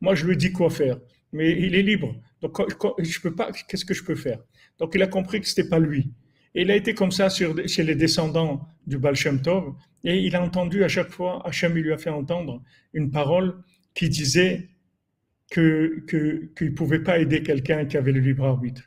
[0.00, 0.98] Moi, je lui dis quoi faire,
[1.32, 2.14] mais il est libre.
[2.40, 2.58] Donc,
[3.02, 3.50] je peux pas.
[3.68, 4.40] Qu'est-ce que je peux faire?
[4.78, 6.12] Donc, il a compris que c'était pas lui.
[6.54, 10.18] Et il a été comme ça sur, chez les descendants du Baal Shem Tov, et
[10.18, 13.56] il a entendu à chaque fois, Hachem il lui a fait entendre une parole
[13.94, 14.68] qui disait
[15.54, 18.82] qu'il ne pouvait pas aider quelqu'un qui avait le libre arbitre.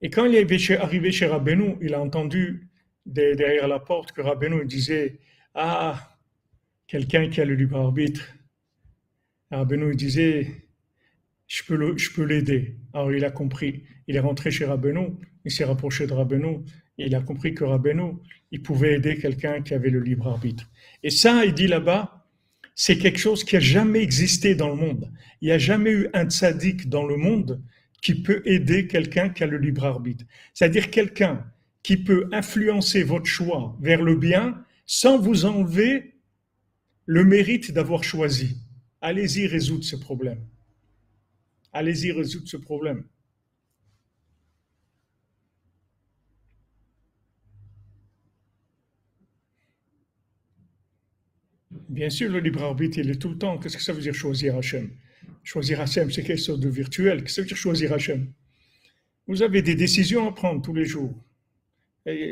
[0.00, 2.68] Et quand il est arrivé chez Rabbeinu, il a entendu
[3.04, 5.18] derrière la porte que Rabbeinu disait
[5.54, 6.16] Ah,
[6.86, 8.22] quelqu'un qui a le libre arbitre.
[9.50, 10.46] Rabbeinu disait
[11.48, 12.76] Je peux, je peux l'aider.
[12.94, 13.84] Alors il a compris.
[14.06, 16.64] Il est rentré chez Rabbeinu, il s'est rapproché de Rabbeinu,
[16.98, 18.14] et il a compris que Rabbeinu,
[18.52, 20.70] il pouvait aider quelqu'un qui avait le libre arbitre.
[21.02, 22.19] Et ça, il dit là-bas,
[22.80, 25.12] c'est quelque chose qui a jamais existé dans le monde.
[25.42, 27.62] Il n'y a jamais eu un tzaddik dans le monde
[28.00, 30.24] qui peut aider quelqu'un qui a le libre arbitre.
[30.54, 31.44] C'est-à-dire quelqu'un
[31.82, 36.14] qui peut influencer votre choix vers le bien sans vous enlever
[37.04, 38.56] le mérite d'avoir choisi.
[39.02, 40.40] Allez-y résoudre ce problème.
[41.74, 43.04] Allez-y résoudre ce problème.
[51.90, 53.58] Bien sûr, le libre arbitre, il est tout le temps.
[53.58, 54.90] Qu'est-ce que ça veut dire choisir Hachem?
[55.42, 57.22] Choisir Hachem, c'est quelque chose de virtuel.
[57.22, 58.32] Qu'est-ce que ça veut dire choisir Hachem?
[59.26, 61.14] Vous avez des décisions à prendre tous les jours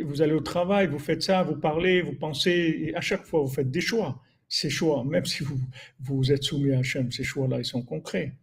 [0.05, 3.43] vous allez au travail, vous faites ça, vous parlez, vous pensez, et à chaque fois
[3.43, 4.23] vous faites des choix.
[4.49, 5.61] Ces choix, même si vous,
[6.01, 8.35] vous êtes soumis à Hachem, ces choix-là, ils sont concrets.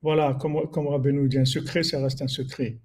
[0.00, 2.78] Voilà, comme, comme Rabbi nous dit, un secret, ça reste un secret.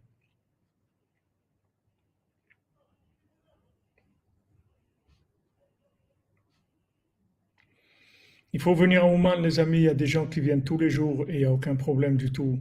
[8.54, 9.80] Il faut venir à Ouman, les amis.
[9.80, 11.76] Il y a des gens qui viennent tous les jours et il n'y a aucun
[11.76, 12.60] problème du tout.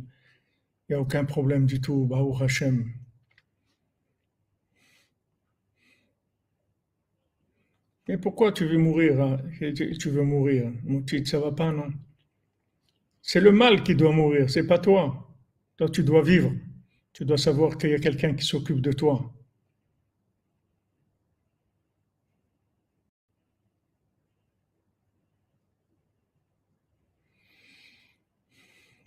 [0.88, 2.04] Il n'y a aucun problème du tout.
[2.04, 2.92] Baou Hachem.
[8.08, 9.38] Mais pourquoi tu veux mourir hein?
[10.00, 11.92] Tu veux mourir Mon ça va pas, non?
[13.22, 15.28] C'est le mal qui doit mourir, c'est pas toi.
[15.76, 16.52] Toi, tu dois vivre.
[17.12, 19.32] Tu dois savoir qu'il y a quelqu'un qui s'occupe de toi.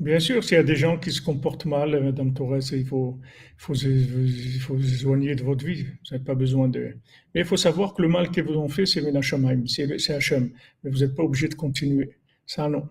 [0.04, 3.22] Bien sûr, s'il y a des gens qui se comportent mal, Madame Torres, il faut,
[3.58, 5.84] il faut de votre vie.
[5.84, 6.98] Vous n'avez pas besoin de.
[7.34, 10.52] Mais il faut savoir que le mal qu'ils vous ont fait, c'est Menachamaim, c'est Hachem.
[10.84, 12.18] Mais vous n'êtes pas obligé de continuer.
[12.46, 12.90] Ça, non.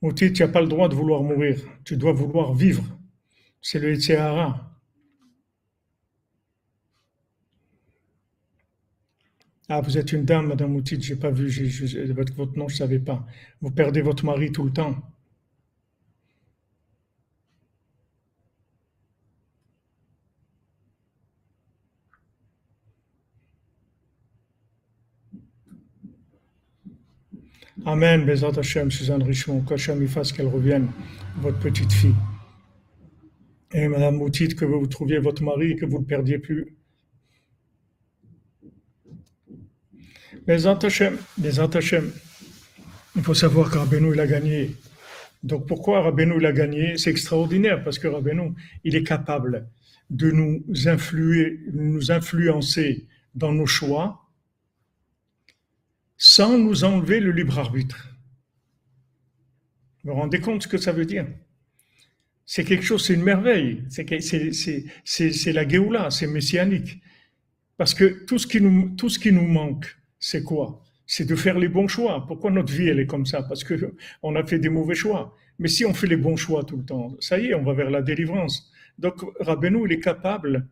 [0.00, 1.58] Mouti, tu n'as pas le droit de vouloir mourir.
[1.84, 2.84] Tu dois vouloir vivre.
[3.60, 4.74] C'est le Yitzhara.
[9.68, 11.46] Ah, vous êtes une dame, Madame Moutit, je n'ai pas vu,
[12.34, 13.26] votre nom, je ne savais pas.
[13.60, 14.96] Vous perdez votre mari tout le temps.
[27.86, 30.88] Amen, Bézat Hashem, Suzanne Richemont, qu'Hachem il fasse qu'elle revienne,
[31.36, 32.14] votre petite fille.
[33.72, 36.76] Et Madame Moutit, que vous trouviez votre mari et que vous ne perdiez plus.
[40.46, 42.10] Bézat Hashem, Bézat Hashem,
[43.14, 44.74] il faut savoir que Rabbeinu, il a gagné.
[45.44, 46.96] Donc pourquoi Rabbeinu, il a gagné?
[46.96, 49.68] C'est extraordinaire parce que Rabbeinu, il est capable
[50.10, 54.27] de nous influer, nous influencer dans nos choix,
[56.18, 58.08] sans nous enlever le libre arbitre.
[60.04, 61.26] Vous vous rendez compte ce que ça veut dire?
[62.44, 63.84] C'est quelque chose, c'est une merveille.
[63.88, 67.00] C'est la Géoula, c'est messianique.
[67.76, 70.82] Parce que tout ce qui nous, tout ce qui nous manque, c'est quoi?
[71.06, 72.26] C'est de faire les bons choix.
[72.26, 73.42] Pourquoi notre vie, elle est comme ça?
[73.42, 75.36] Parce qu'on a fait des mauvais choix.
[75.58, 77.74] Mais si on fait les bons choix tout le temps, ça y est, on va
[77.74, 78.72] vers la délivrance.
[78.98, 80.66] Donc, Rabbeinu, il est capable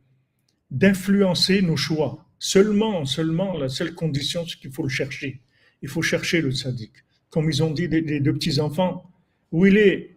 [0.71, 2.26] d'influencer nos choix.
[2.39, 5.41] Seulement, seulement, la seule condition, c'est qu'il faut le chercher.
[5.83, 7.05] Il faut chercher le sadique.
[7.31, 9.11] Comme ils ont dit les deux petits-enfants,
[9.53, 10.17] où il est?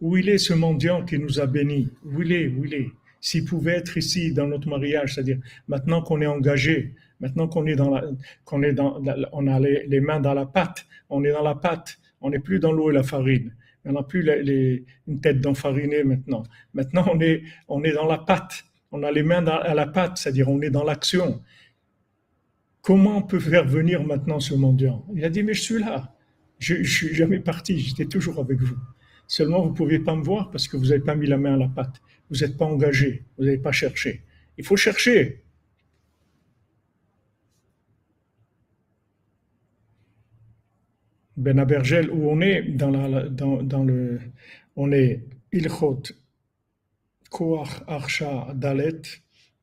[0.00, 1.88] Où il est ce mendiant qui nous a bénis?
[2.04, 2.48] Où il est?
[2.48, 2.90] Où il est?
[3.20, 7.74] S'il pouvait être ici dans notre mariage, c'est-à-dire maintenant qu'on est engagé, maintenant qu'on est
[7.74, 8.04] dans la,
[8.44, 9.02] qu'on est dans,
[9.32, 12.60] on a les, mains dans la pâte, on est dans la pâte, on n'est plus
[12.60, 13.54] dans l'eau et la farine.
[13.84, 14.28] On n'a plus
[15.06, 16.42] une tête d'enfariné maintenant.
[16.74, 18.64] Maintenant, on est, on est dans la pâte.
[18.92, 21.40] On a les mains à la pâte, c'est-à-dire on est dans l'action.
[22.88, 25.04] Comment on peut faire venir maintenant ce mendiant?
[25.14, 26.16] Il a dit, mais je suis là.
[26.58, 28.78] Je ne suis jamais parti, j'étais toujours avec vous.
[29.26, 31.52] Seulement, vous ne pouviez pas me voir parce que vous n'avez pas mis la main
[31.52, 32.00] à la pâte.
[32.30, 34.22] Vous n'êtes pas engagé, vous n'avez pas cherché.
[34.56, 35.44] Il faut chercher.
[41.36, 44.18] Ben Abergel, où on est dans, la, dans le,
[44.76, 46.04] on est Ilchot,
[47.28, 49.02] Koach, Archa, Dalet,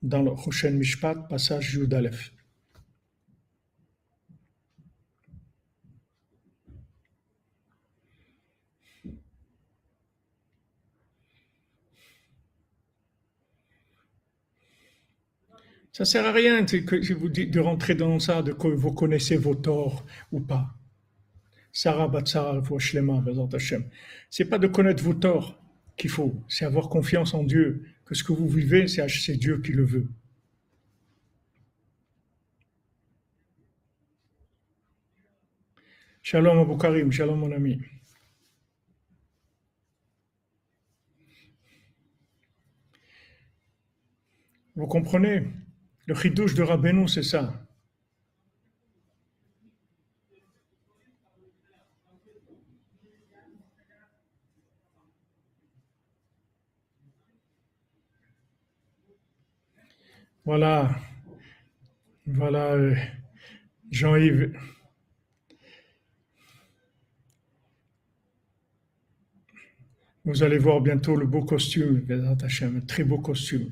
[0.04, 2.35] dans le Hoshen Mishpat, passage Yudalef.
[15.96, 19.38] Ça ne sert à rien que vous de rentrer dans ça, de que vous connaissez
[19.38, 20.76] vos torts ou pas.
[21.72, 22.12] Sarah
[23.54, 23.90] Hashem.
[24.30, 25.58] C'est pas de connaître vos torts
[25.96, 29.72] qu'il faut, c'est avoir confiance en Dieu, que ce que vous vivez, c'est Dieu qui
[29.72, 30.10] le veut.
[36.24, 37.80] Shalom Abou Karim, shalom mon ami.
[44.76, 45.65] Vous comprenez?
[46.06, 47.54] Le chidouche de Rabbeinu, c'est ça.
[60.46, 60.96] Voilà,
[62.28, 62.96] voilà, euh,
[63.90, 64.54] Jean-Yves.
[70.24, 73.72] Vous allez voir bientôt le beau costume, un très beau costume.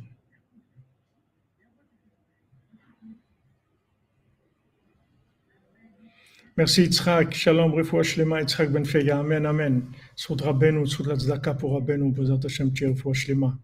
[6.56, 9.88] Merci Yitzhak, Shalom, Refoua Shlema, Yitzhak Ben Fega, Amen, Amen.
[10.16, 13.58] Soud Rabbeinu, Soud Tzedaka pour Rabbeinu, Bezat Hashem Refoua Shlema.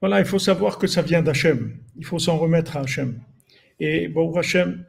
[0.00, 1.76] Voilà, il faut savoir que ça vient d'Hachem.
[1.98, 3.20] Il faut s'en remettre à Hachem.
[3.78, 4.86] Et bon, Hachem,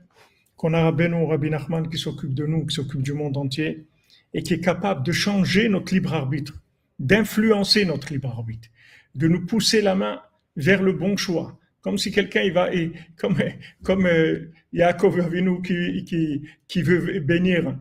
[0.55, 3.85] qu'on a Rabbeinu, Rabbi Nachman qui s'occupe de nous, qui s'occupe du monde entier,
[4.33, 6.53] et qui est capable de changer notre libre arbitre,
[6.99, 8.69] d'influencer notre libre arbitre,
[9.15, 10.21] de nous pousser la main
[10.55, 13.37] vers le bon choix comme si quelqu'un il va et comme
[13.81, 15.31] comme euh, Yaakov
[15.63, 17.77] qui, qui qui veut bénir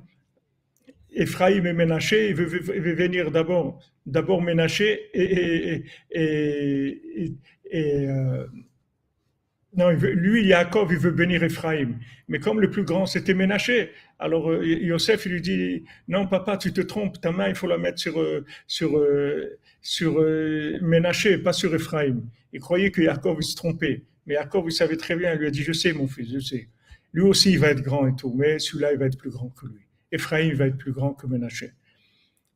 [1.10, 5.82] Ephraim et Ménaché, il veut, il veut venir d'abord d'abord Ménaché et,
[6.12, 7.34] et,
[7.72, 8.46] et, euh,
[9.76, 11.98] non, lui, Yaakov, il veut bénir Ephraim.
[12.28, 16.56] Mais comme le plus grand, c'était Ménaché, alors euh, Yosef, il lui dit, non, papa,
[16.56, 18.24] tu te trompes, ta main, il faut la mettre sur,
[18.66, 19.04] sur,
[19.82, 20.20] sur
[20.82, 22.22] Ménaché, pas sur Ephraim.
[22.52, 24.04] Il croyait que Yaakov se trompait.
[24.26, 26.38] Mais Yaakov, il savait très bien, il lui a dit, je sais, mon fils, je
[26.38, 26.68] sais.
[27.12, 29.50] Lui aussi, il va être grand et tout, mais celui-là, il va être plus grand
[29.50, 29.86] que lui.
[30.12, 31.72] Ephraim va être plus grand que Ménaché.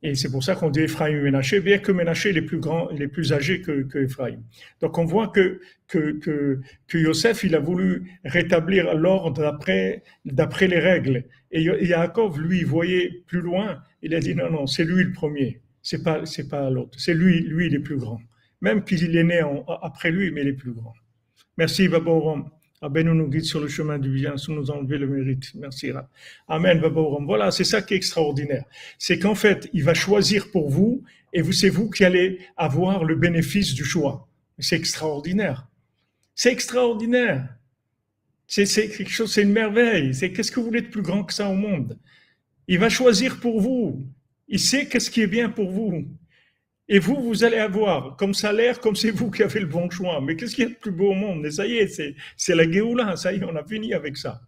[0.03, 2.89] Et c'est pour ça qu'on dit Ephraim et Ménaché, bien que Ménaché est plus grand,
[2.89, 4.39] il est plus âgé que, que Ephraim.
[4.81, 10.67] Donc on voit que, que, que, que Yosef, il a voulu rétablir l'ordre d'après, d'après
[10.67, 11.25] les règles.
[11.51, 15.61] Et Yaakov, lui, voyait plus loin, il a dit non, non, c'est lui le premier,
[15.83, 18.19] c'est pas, c'est pas l'autre, c'est lui, lui, il est plus grand.
[18.61, 19.41] Même qu'il est né
[19.83, 20.93] après lui, mais il est plus grand.
[21.57, 22.49] Merci, Baborom.
[22.81, 25.53] Abenou nous guide sur le chemin du bien sans nous enlever le mérite.
[25.53, 25.91] Merci.
[26.47, 26.81] Amen.
[27.25, 28.65] Voilà, c'est ça qui est extraordinaire.
[28.97, 33.03] C'est qu'en fait, il va choisir pour vous et vous, c'est vous qui allez avoir
[33.03, 34.27] le bénéfice du choix.
[34.57, 35.67] C'est extraordinaire.
[36.33, 37.47] C'est extraordinaire.
[38.47, 40.13] C'est quelque chose, c'est une merveille.
[40.15, 41.99] C'est qu'est-ce que vous voulez de plus grand que ça au monde?
[42.67, 44.03] Il va choisir pour vous.
[44.47, 46.07] Il sait qu'est-ce qui est bien pour vous.
[46.87, 50.19] Et vous, vous allez avoir comme salaire, comme c'est vous qui avez le bon choix.
[50.19, 51.45] Mais qu'est-ce qu'il y a de plus beau au monde?
[51.45, 51.87] Et ça y est,
[52.35, 54.41] c'est la Géoula, ça y est, on a fini avec ça.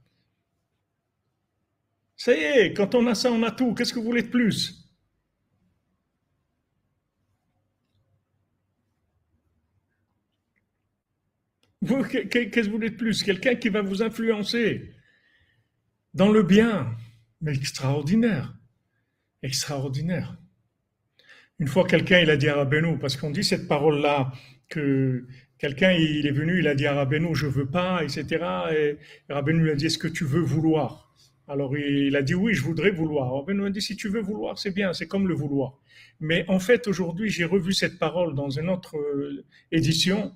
[2.17, 3.73] Ça y est, quand on a ça, on a tout.
[3.73, 4.79] Qu'est-ce que vous voulez de plus?
[11.85, 13.23] Qu'est-ce que vous voulez de plus?
[13.23, 14.93] Quelqu'un qui va vous influencer
[16.13, 16.95] dans le bien.
[17.41, 18.53] Mais extraordinaire.
[19.41, 20.37] Extraordinaire.
[21.63, 24.33] Une fois, quelqu'un, il a dit à Rabbeinu, parce qu'on dit cette parole-là,
[24.67, 25.25] que
[25.57, 28.43] quelqu'un, il est venu, il a dit à Rabbeinu, je veux pas, etc.
[28.75, 28.97] Et
[29.29, 31.15] Rabbeinu lui a dit, est-ce que tu veux vouloir?
[31.47, 33.33] Alors il a dit, oui, je voudrais vouloir.
[33.33, 35.79] Rabbeinu a dit, si tu veux vouloir, c'est bien, c'est comme le vouloir.
[36.19, 40.33] Mais en fait, aujourd'hui, j'ai revu cette parole dans une autre euh, édition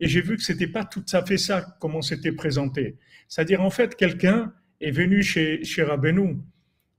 [0.00, 2.96] et j'ai vu que c'était pas tout à fait ça, comment c'était présenté.
[3.28, 6.38] C'est-à-dire, en fait, quelqu'un est venu chez, chez Rabbeinu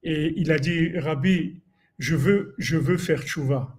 [0.01, 1.61] et il a dit, Rabbi,
[1.97, 3.77] je veux, je veux faire tchouva.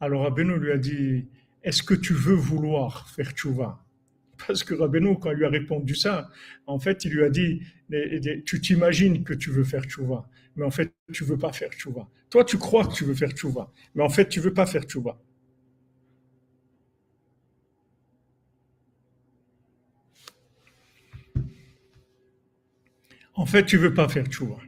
[0.00, 1.26] Alors Rabbeinu lui a dit,
[1.62, 3.84] est-ce que tu veux vouloir faire tchouva?
[4.46, 6.30] Parce que Rabbeinu, quand il lui a répondu ça,
[6.66, 7.62] en fait, il lui a dit,
[8.46, 12.08] tu t'imagines que tu veux faire tchouva, mais en fait, tu veux pas faire tchouva.
[12.30, 14.84] Toi, tu crois que tu veux faire tchouva, mais en fait, tu veux pas faire
[14.84, 15.20] tchouva.
[23.34, 24.58] En fait, tu veux pas faire tchouva.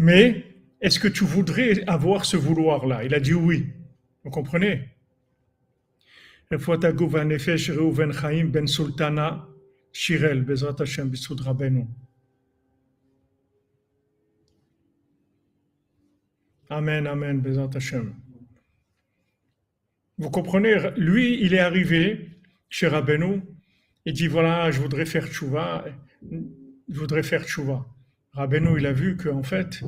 [0.00, 0.46] Mais
[0.80, 3.04] est-ce que tu voudrais avoir ce vouloir-là?
[3.04, 3.66] Il a dit oui.
[4.24, 4.88] Vous comprenez?
[6.50, 6.58] Ben
[10.42, 11.12] Bezrat Hashem
[16.70, 18.14] Amen, amen, Hashem.
[20.16, 20.76] Vous comprenez?
[20.96, 22.30] Lui, il est arrivé
[22.70, 23.42] chez Rabbeinu,
[24.06, 25.84] il dit voilà, je voudrais faire tchouva,
[26.22, 27.84] je voudrais faire tchouva.
[28.32, 29.80] Rabbeinu, il a vu qu'en fait,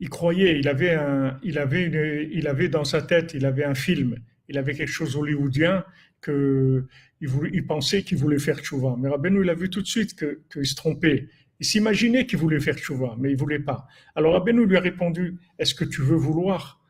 [0.00, 3.74] il croyait, il avait, un, il, avait il avait dans sa tête, il avait un
[3.74, 4.16] film,
[4.48, 5.84] il avait quelque chose hollywoodien
[6.20, 6.86] que
[7.20, 8.96] il, pensait qu'il voulait faire tchouva.
[8.98, 10.14] Mais Rabbeinu, il a vu tout de suite
[10.50, 11.28] qu'il se trompait.
[11.60, 13.86] Il s'imaginait qu'il voulait faire tchouva, mais il voulait pas.
[14.14, 16.80] Alors Rabbeinu lui a répondu, est-ce que tu veux vouloir?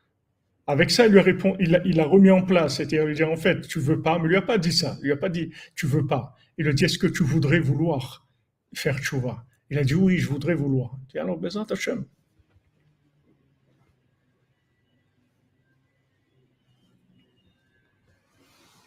[0.67, 2.77] Avec ça, il lui a répondu, il a, remis en place.
[2.77, 4.97] C'est-à-dire, dit, en fait, tu veux pas, mais il lui a pas dit ça.
[5.01, 6.35] Il lui a pas dit, tu veux pas.
[6.57, 8.27] Il lui a dit, est-ce que tu voudrais vouloir
[8.73, 9.45] faire tchouva?
[9.69, 10.97] Il a dit oui, je voudrais vouloir.
[11.09, 12.05] dis alors, Bezat Hashem.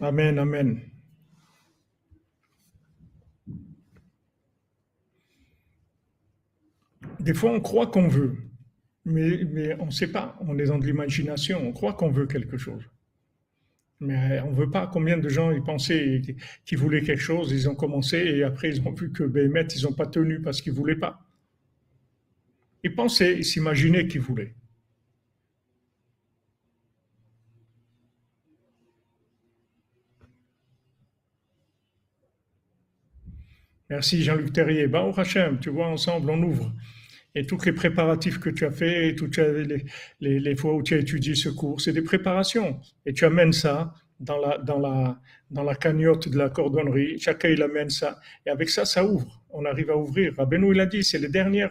[0.01, 0.81] Amen, amen.
[7.18, 8.37] Des fois, on croit qu'on veut,
[9.05, 10.37] mais, mais on ne sait pas.
[10.41, 11.59] On est dans de l'imagination.
[11.66, 12.85] On croit qu'on veut quelque chose.
[14.01, 14.86] Mais on ne veut pas.
[14.86, 16.22] Combien de gens ils pensaient
[16.64, 19.82] qu'ils voulaient quelque chose, ils ont commencé et après ils ont vu que Béhémet, ils
[19.84, 21.26] n'ont pas tenu parce qu'ils voulaient pas.
[22.84, 24.55] Ils pensaient, ils s'imaginaient qu'ils voulaient.
[33.90, 34.86] Merci Jean-Luc Terrier.
[34.86, 36.72] Bah, au Hachem, tu vois, ensemble, on ouvre.
[37.35, 39.85] Et tous les préparatifs que tu as faits, et toutes les,
[40.20, 42.81] les, fois où tu as étudié ce cours, c'est des préparations.
[43.07, 45.20] Et tu amènes ça dans la, dans la,
[45.51, 47.18] dans la cagnotte de la cordonnerie.
[47.18, 48.18] Chacun, il amène ça.
[48.47, 49.43] Et avec ça, ça ouvre.
[49.51, 50.35] On arrive à ouvrir.
[50.37, 51.70] Rabbeinu, il a dit, c'est les dernières,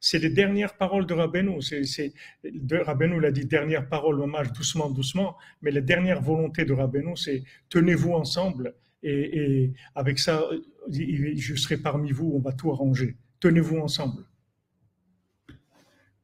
[0.00, 1.62] c'est les dernières paroles de Rabbeinu.
[1.62, 2.12] C'est, c'est,
[2.44, 5.36] de, Rabbeinu, il a dit dernière parole, hommage, doucement, doucement.
[5.62, 8.74] Mais la dernière volonté de Rabbeinu, c'est tenez-vous ensemble.
[9.02, 10.42] Et avec ça,
[10.90, 13.16] je serai parmi vous, on va tout arranger.
[13.40, 14.24] Tenez-vous ensemble.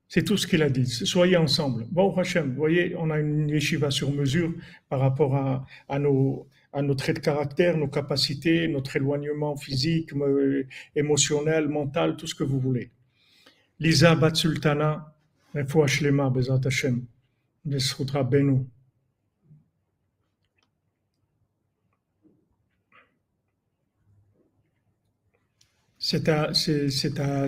[0.08, 0.86] C'est tout ce qu'il a dit.
[0.86, 1.86] Soyez ensemble.
[1.90, 4.52] Bon, Hachem, vous voyez, on a une yeshiva sur mesure
[4.88, 6.46] par rapport à, nos,
[6.96, 10.10] traits de caractère, nos capacités, notre éloignement physique,
[10.94, 12.90] émotionnel, mental, tout ce que vous voulez.
[13.80, 15.14] Lisa Batsultana,
[15.86, 17.04] Shlema, Bezat Hashem,
[17.64, 18.66] Besrutra Benu.
[25.98, 26.52] C'est, ta,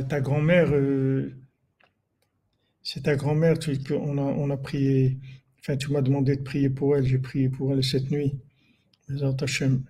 [0.02, 1.30] ta grand-mère, euh,
[2.86, 5.18] c'est ta grand-mère, tu, on a, prié,
[5.60, 8.38] enfin, tu m'as demandé de prier pour elle, j'ai prié pour elle cette nuit.
[9.08, 9.84] Bezat Hashem.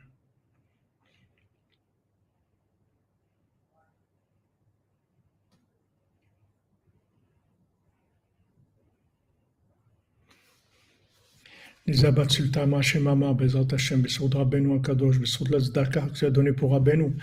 [11.89, 16.53] les abats sultama shemama bezat Hashem besod Rabbeinu Akadosh besod la que tu as donné
[16.53, 17.15] pour Rabbeinu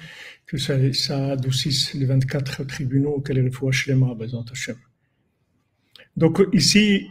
[0.46, 0.76] que ça,
[1.32, 4.78] adoucisse les 24 tribunaux que les refoua shlema bezat Hashem
[6.18, 7.08] donc ici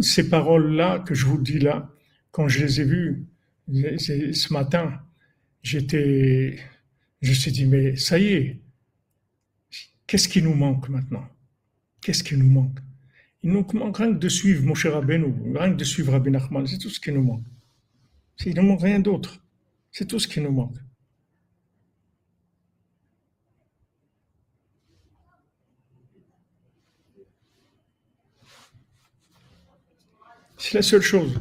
[0.00, 1.90] ces paroles là que je vous dis là
[2.30, 3.26] quand je les ai vues
[3.68, 5.00] ce matin
[5.62, 6.58] j'étais
[7.22, 8.60] je me suis dit mais ça y est
[10.06, 11.26] qu'est-ce qui nous manque maintenant?
[12.00, 12.78] Qu'est-ce qui nous manque?
[13.42, 16.30] Il nous manque rien que de suivre mon cher Rabbeinu, rien que de suivre Rabbi
[16.30, 17.44] Nachman, c'est tout ce qui nous manque.
[18.44, 19.42] Il ne manque rien d'autre.
[19.90, 20.76] C'est tout ce qui nous manque.
[30.68, 31.40] C'est la seule chose.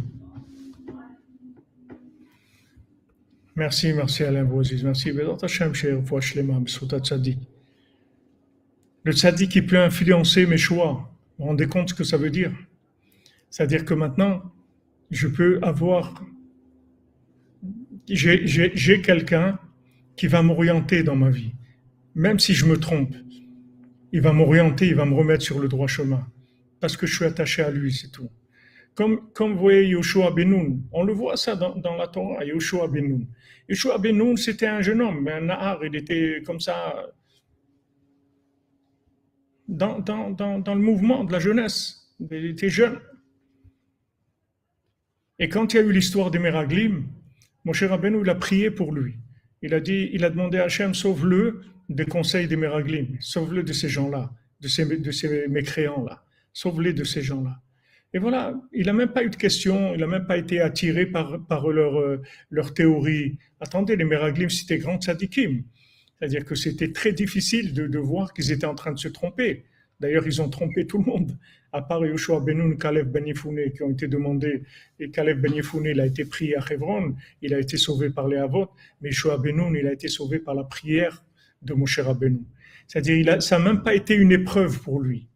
[3.56, 5.12] Merci, merci Alain Bouaziz, merci.
[5.12, 5.36] Le
[9.12, 11.12] tzaddik qui peut influencer mes choix.
[11.40, 12.52] Vous vous rendez compte ce que ça veut dire?
[13.50, 14.44] C'est-à-dire que maintenant,
[15.10, 16.24] je peux avoir...
[18.08, 19.58] J'ai quelqu'un
[20.18, 21.54] qui va m'orienter dans ma vie.
[22.14, 23.16] Même si je me trompe,
[24.12, 26.28] il va m'orienter, il va me remettre sur le droit chemin.
[26.80, 28.30] Parce que je suis attaché à lui, c'est tout.
[28.96, 33.28] Comme, vous voyez Yoshua Benoun, on le voit ça dans, la Torah, Yoshua Benoun.
[33.68, 37.06] Yoshua Benoun, c'était un jeune homme, un Nahar, il était comme ça,
[39.68, 42.16] dans, le mouvement de la jeunesse.
[42.32, 43.00] Il était jeune.
[45.40, 47.08] Et quand il y a eu l'histoire des Meraglim,
[47.74, 49.16] cher Rabbeinu, il a prié pour lui.
[49.62, 53.74] Il a dit, il a demandé à Hachem, sauve-le des conseils des Meraglim, sauve-le de
[53.74, 54.32] ces gens-là,
[54.62, 56.24] de ces, de ces mécréants-là,
[56.54, 57.62] sauve-les de ces gens-là.
[58.16, 61.06] Et voilà, il n'a même pas eu de questions, il n'a même pas été attiré
[61.06, 61.34] par,
[61.70, 63.38] euh, leur théorie.
[63.60, 65.66] Attendez, les Meraglim, c'était grand tzadikim.
[66.18, 69.66] C'est-à-dire que c'était très difficile de, voir qu'ils étaient en train de se tromper.
[70.00, 71.38] D'ailleurs, ils ont trompé tout le monde,
[71.74, 74.64] à part Yoshua Benoun, Caleb Ben qui ont été demandés.
[74.98, 75.52] Et Caleb Ben
[75.84, 78.70] il a été pris à Hebron, il a été sauvé par les Avot,
[79.02, 81.26] mais Yoshua Benoun, il a été sauvé par la prière
[81.64, 82.44] de Moshe Rabbeinu.
[82.88, 85.28] C'est-à-dire, ça n'a même pas été une épreuve pour lui.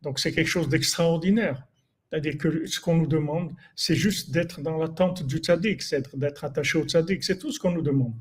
[0.00, 1.66] Donc, c'est quelque chose d'extraordinaire.
[2.10, 6.44] C'est-à-dire que ce qu'on nous demande, c'est juste d'être dans l'attente du tzaddik, c'est d'être
[6.44, 8.14] attaché au tzaddik, c'est tout ce qu'on nous demande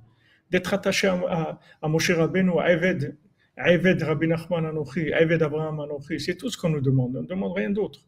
[0.50, 3.18] d'être attaché à, Moshe Rabbeinu, à Eved,
[3.58, 6.20] à Eved Rabbi Nachman Anochi, à Eved Abraham Anochi.
[6.20, 7.16] C'est tout ce qu'on nous demande.
[7.16, 8.06] On ne demande rien d'autre.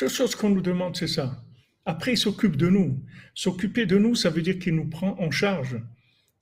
[0.00, 1.42] La chose qu'on nous demande, c'est ça.
[1.86, 3.02] Après, il s'occupe de nous.
[3.34, 5.80] S'occuper de nous, ça veut dire qu'il nous prend en charge.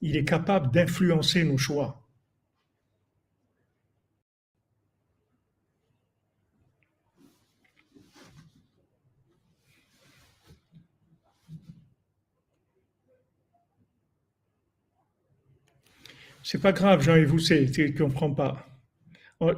[0.01, 2.04] Il est capable d'influencer nos choix.
[16.47, 18.69] C'est pas grave, Jean-Yves, tu ne comprends pas.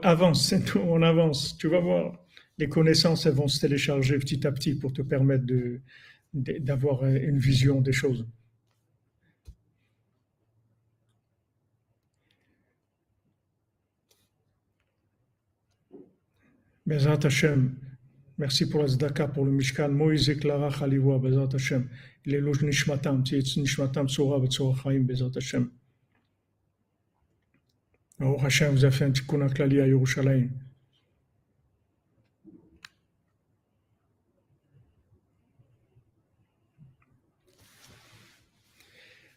[0.04, 1.58] Avance, on avance.
[1.58, 2.16] Tu vas voir,
[2.58, 5.44] les connaissances, elles vont se télécharger petit à petit pour te permettre
[6.32, 8.24] d'avoir une vision des choses.
[16.86, 17.74] Bezat Hashem,
[18.38, 19.88] merci pour la zdaka, pour le Mishkan.
[19.88, 21.88] Moïse Clara Khaliwa, Bezat Hashem.
[22.26, 25.68] Il est loge Nishmatam, Nishmatam Sora, Betzora Chaim, Bezat Hashem.
[28.18, 30.48] Baruch Hashem vous a fait un tikkun klali à Yerushalayim.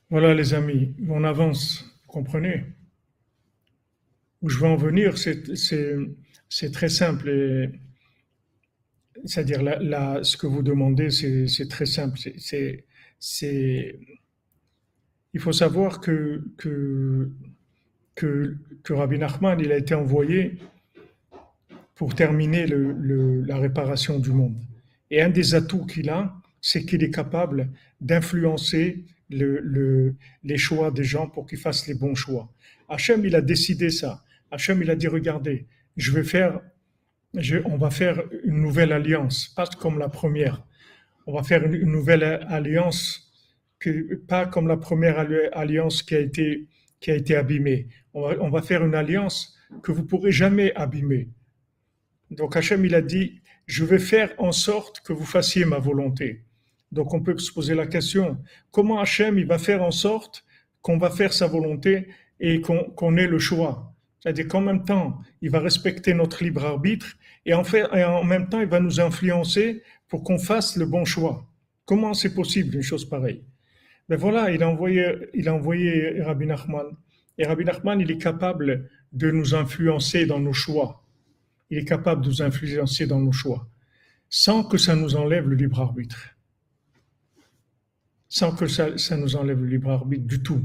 [0.10, 2.66] Voilà les amis, on avance, vous comprenez?
[4.42, 7.70] Où je veux en venir, c'est très simple.
[9.26, 12.18] C'est-à-dire, là, ce que vous demandez, c'est très simple.
[15.34, 16.42] Il faut savoir que
[18.20, 18.58] que,
[18.90, 20.58] Rabbi Nachman il a été envoyé
[21.96, 24.62] pour terminer la réparation du monde.
[25.12, 27.70] Et un des atouts qu'il a, c'est qu'il est capable
[28.02, 32.52] d'influencer le, les choix des gens pour qu'ils fassent les bons choix.
[32.88, 34.24] Hachem, il a décidé ça.
[34.52, 35.68] Hachem, il a dit, regardez,
[35.98, 36.62] je vais faire,
[37.66, 40.66] on va faire une nouvelle alliance, pas comme la première.
[41.28, 43.32] On va faire une, nouvelle alliance,
[44.28, 45.20] pas comme la première
[45.54, 46.68] alliance qui a été
[47.00, 47.88] qui a été abîmé.
[48.14, 51.30] On va, faire une alliance que vous pourrez jamais abîmer.
[52.32, 56.46] Donc Hachem, il a dit, je vais faire en sorte que vous fassiez ma volonté.
[56.92, 58.38] Donc on peut se poser la question,
[58.72, 60.44] comment Hachem il va faire en sorte
[60.82, 62.08] qu'on va faire sa volonté
[62.40, 63.94] et qu'on ait le choix?
[64.20, 68.24] C'est-à-dire qu'en même temps, il va respecter notre libre arbitre et en, fait, et en
[68.24, 71.48] même temps, il va nous influencer pour qu'on fasse le bon choix.
[71.86, 73.44] Comment c'est possible une chose pareille?
[74.10, 76.98] Ben voilà, il a envoyé, il a envoyé Rabbi Nachman.
[77.40, 81.06] Et Rabbi Nachman, il est capable de nous influencer dans nos choix.
[81.70, 83.66] Il est capable de nous influencer dans nos choix,
[84.28, 86.36] sans que ça nous enlève le libre arbitre.
[88.28, 90.64] Sans que ça, nous enlève le libre arbitre du tout.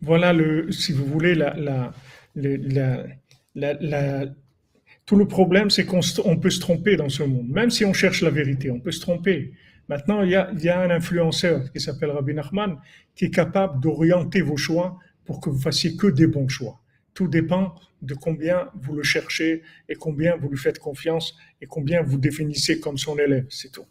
[0.00, 1.92] Voilà, le, si vous voulez, la,
[5.10, 7.48] tout le problème, c'est qu'on peut se tromper dans ce monde.
[7.48, 9.52] Même si on cherche la vérité, on peut se tromper.
[9.88, 12.76] Maintenant, il y a, il y a un influenceur qui s'appelle Rabbi Nachman
[13.16, 16.80] qui est capable d'orienter vos choix pour que vous fassiez que des bons choix.
[17.12, 22.02] Tout dépend de combien vous le cherchez et combien vous lui faites confiance et combien
[22.02, 23.86] vous définissez comme son élève, c'est tout.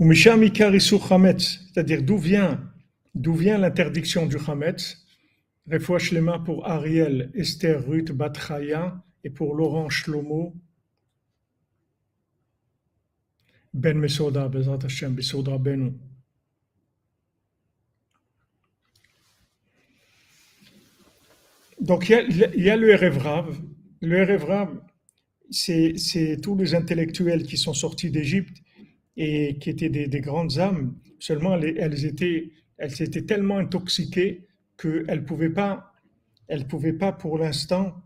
[0.00, 2.60] C'est-à-dire d'où vient,
[3.14, 5.04] d'où vient l'interdiction du Hametz
[5.70, 10.54] Refouach Lema pour Ariel, Esther, Ruth, Batraya et pour Laurent Shlomo,
[13.74, 15.92] Ben Mesoda, Bezat Hashem, Besoda Benu.
[21.80, 23.56] Donc il y, a, le Erevrav.
[24.00, 24.80] Le Erevrav,
[25.50, 28.56] c'est tous les intellectuels qui sont sortis d'Égypte
[29.18, 34.46] et qui étaient des, grandes âmes, seulement elles, étaient, elles étaient tellement intoxiquées
[34.80, 35.92] qu'elles ne pouvaient pas,
[36.46, 38.00] elles pouvaient pas pour l'instant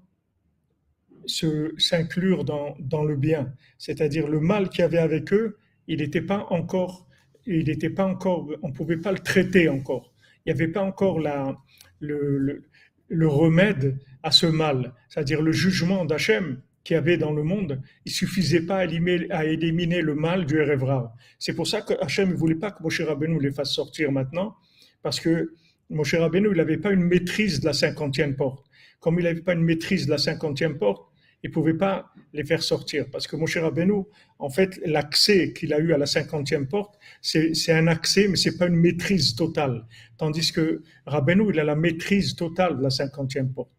[1.26, 3.52] s'inclure dans, dans, le bien.
[3.78, 7.06] C'est-à-dire le mal qu'il y avait avec eux, il n'était pas encore,
[7.46, 10.14] il n'était pas encore, on ne pouvait pas le traiter encore.
[10.44, 11.56] Il n'y avait pas encore la,
[12.00, 12.64] le, le,
[13.08, 17.80] le remède à ce mal, c'est-à-dire le jugement d'Hachem qu'il y avait dans le monde,
[18.04, 21.14] il suffisait pas à éliminer, le mal du Erevra.
[21.38, 24.56] C'est pour ça que Hachem ne voulait pas que Moshe Rabbeinu les fasse sortir maintenant,
[25.02, 25.54] parce que
[25.90, 28.66] Moshe Rabbeinu, n'avait pas une maîtrise de la cinquantième porte.
[29.00, 31.08] Comme il n'avait pas une maîtrise de la cinquantième porte,
[31.44, 33.06] il ne pouvait pas les faire sortir.
[33.10, 34.04] Parce que Moshe Rabbeinu,
[34.38, 38.56] en fait, l'accès qu'il a eu à la cinquantième porte, c'est un accès, mais c'est
[38.56, 39.84] pas une maîtrise totale.
[40.18, 43.72] Tandis que Rabbeinu, il a la maîtrise totale de la cinquantième porte.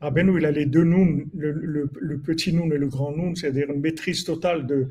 [0.00, 3.80] Rabbeinu, il a les deux noms, le, petit noun et le grand noun, c'est-à-dire une
[3.80, 4.88] maîtrise totale de,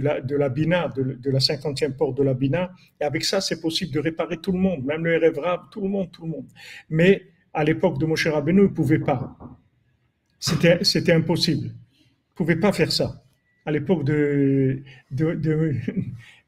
[0.00, 2.72] la, de la Bina, de, la cinquantième porte de la Bina.
[3.00, 5.88] Et avec ça, c'est possible de réparer tout le monde, même le Rab, tout le
[5.88, 6.46] monde, tout le monde.
[6.88, 9.36] Mais à l'époque de Moshe Rabbeinu, il ne pouvait pas.
[10.40, 11.66] C'était, c'était impossible.
[11.66, 13.22] Il ne pouvait pas faire ça.
[13.66, 15.74] À l'époque de, de, de,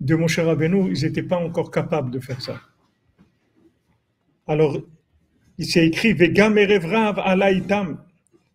[0.00, 2.60] de Moshe Rabbeinu, ils n'étaient pas encore capables de faire ça.
[4.46, 4.78] Alors,
[5.57, 7.97] il s'est écrit Vegam erevrav alaitam.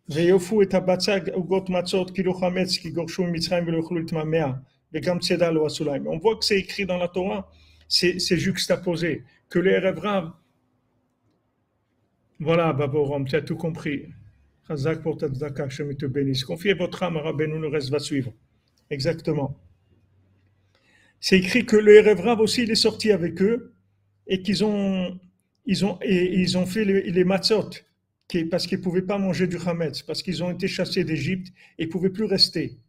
[0.08, 4.46] ויופו את הבצק עוגות מצות כאילו חמץ כי גורשו ממצרים ולא יוכלו להתממע
[4.92, 6.06] וגם צידה לא עשו להם.
[6.06, 7.50] On voit que c'est écrit dans la Torah,
[7.88, 10.32] c'est juxtaposé, que les Rav,
[12.40, 14.06] voilà Baborom, tu as tout compris.
[14.68, 16.44] Chazak pour ta tzedaka, que je te bénisse.
[16.44, 18.32] Confiez votre âme à Rabbeinu, le reste va suivre.
[18.90, 19.56] Exactement.
[21.20, 23.72] C'est écrit que le Rav aussi, il est sorti avec eux
[24.26, 25.18] et qu'ils ont
[25.69, 27.69] ils ont, et, ils ont fait les, les matzot,
[28.27, 31.53] qui, parce qu'ils ne pouvaient pas manger du chametz, parce qu'ils ont été chassés d'Égypte
[31.77, 32.79] et ne pouvaient plus rester.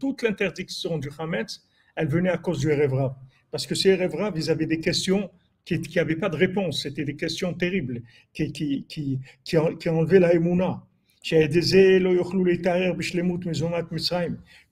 [0.00, 1.62] Toute l'interdiction du chametz,
[1.96, 3.16] elle venait à cause du Erevrav.
[3.50, 5.30] Parce que ces Erevrav, ils avaient des questions
[5.64, 6.82] qui n'avaient pas de réponse.
[6.82, 8.02] C'était des questions terribles
[8.32, 10.84] qui, qui, qui, qui, enlevaient la émouna.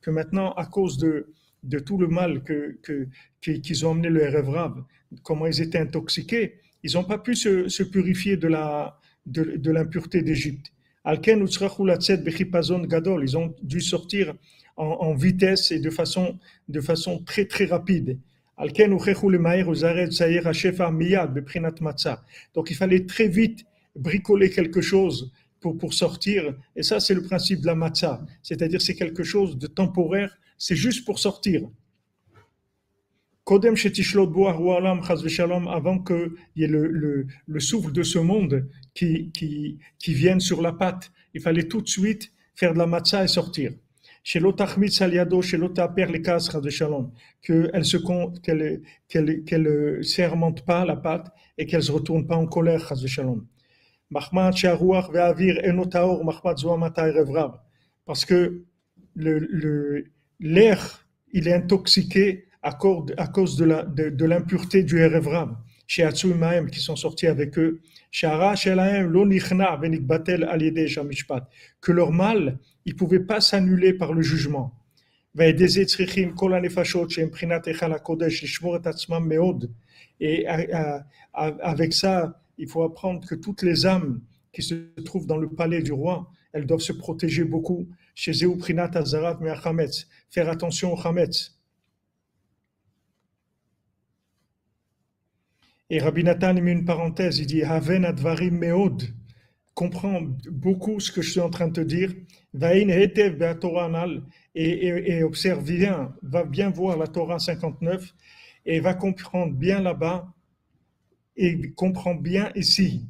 [0.00, 1.34] Que maintenant, à cause de,
[1.66, 2.78] de tout le mal que,
[3.40, 4.84] qu'ils ont amené le Erevrav,
[5.22, 10.72] comment ils étaient intoxiqués, ils n'ont pas pu se, purifier de la de l'impureté d'Égypte.
[11.06, 14.34] Ils ont dû sortir
[14.76, 16.38] en, en, vitesse et de façon,
[16.68, 18.18] de façon très très rapide.
[22.54, 26.54] Donc il fallait très vite bricoler quelque chose pour, pour sortir.
[26.74, 28.26] Et ça, c'est le principe de la matzah.
[28.42, 31.68] C'est-à-dire, c'est quelque chose de temporaire c'est juste pour sortir.
[33.44, 33.76] Kodem
[35.68, 40.40] avant qu'il y ait le, le, le, souffle de ce monde qui, qui, qui vienne
[40.40, 43.72] sur la patte, il fallait tout de suite faire de la matzah et sortir.
[44.24, 44.46] Qu'elle ne
[47.82, 47.96] se
[48.42, 48.82] qu'elle,
[49.44, 52.82] qu'elle, sermente pas la patte et qu'elle se retourne pas en colère,
[58.04, 58.64] Parce que
[59.14, 60.06] le-
[60.40, 65.56] l'air, il est intoxiqué à cause, de l'impureté du Erevram,
[65.86, 66.28] chez Atsu
[66.72, 67.80] qui sont sortis avec eux,
[71.80, 74.74] que leur mal, il ne pouvait pas s'annuler par le jugement.
[80.18, 81.00] Et euh, euh,
[81.34, 84.20] avec ça, il faut apprendre que toutes les âmes
[84.52, 84.74] qui se
[85.04, 87.86] trouvent dans le palais du roi, elles doivent se protéger beaucoup.
[88.18, 91.60] Chez Prinat Azarat Me'achametz, faire attention au Chametz.
[95.90, 99.02] Et Rabbi Nathan met une parenthèse, il dit Haven advarim meod.
[99.74, 102.14] Comprends beaucoup ce que je suis en train de te dire.
[102.54, 104.22] Vaïn hetev be'atorah anal.
[104.54, 108.14] Et, et, observe bien, va bien voir la Torah 59
[108.64, 110.32] et va comprendre bien là-bas
[111.36, 113.06] et comprend bien ici.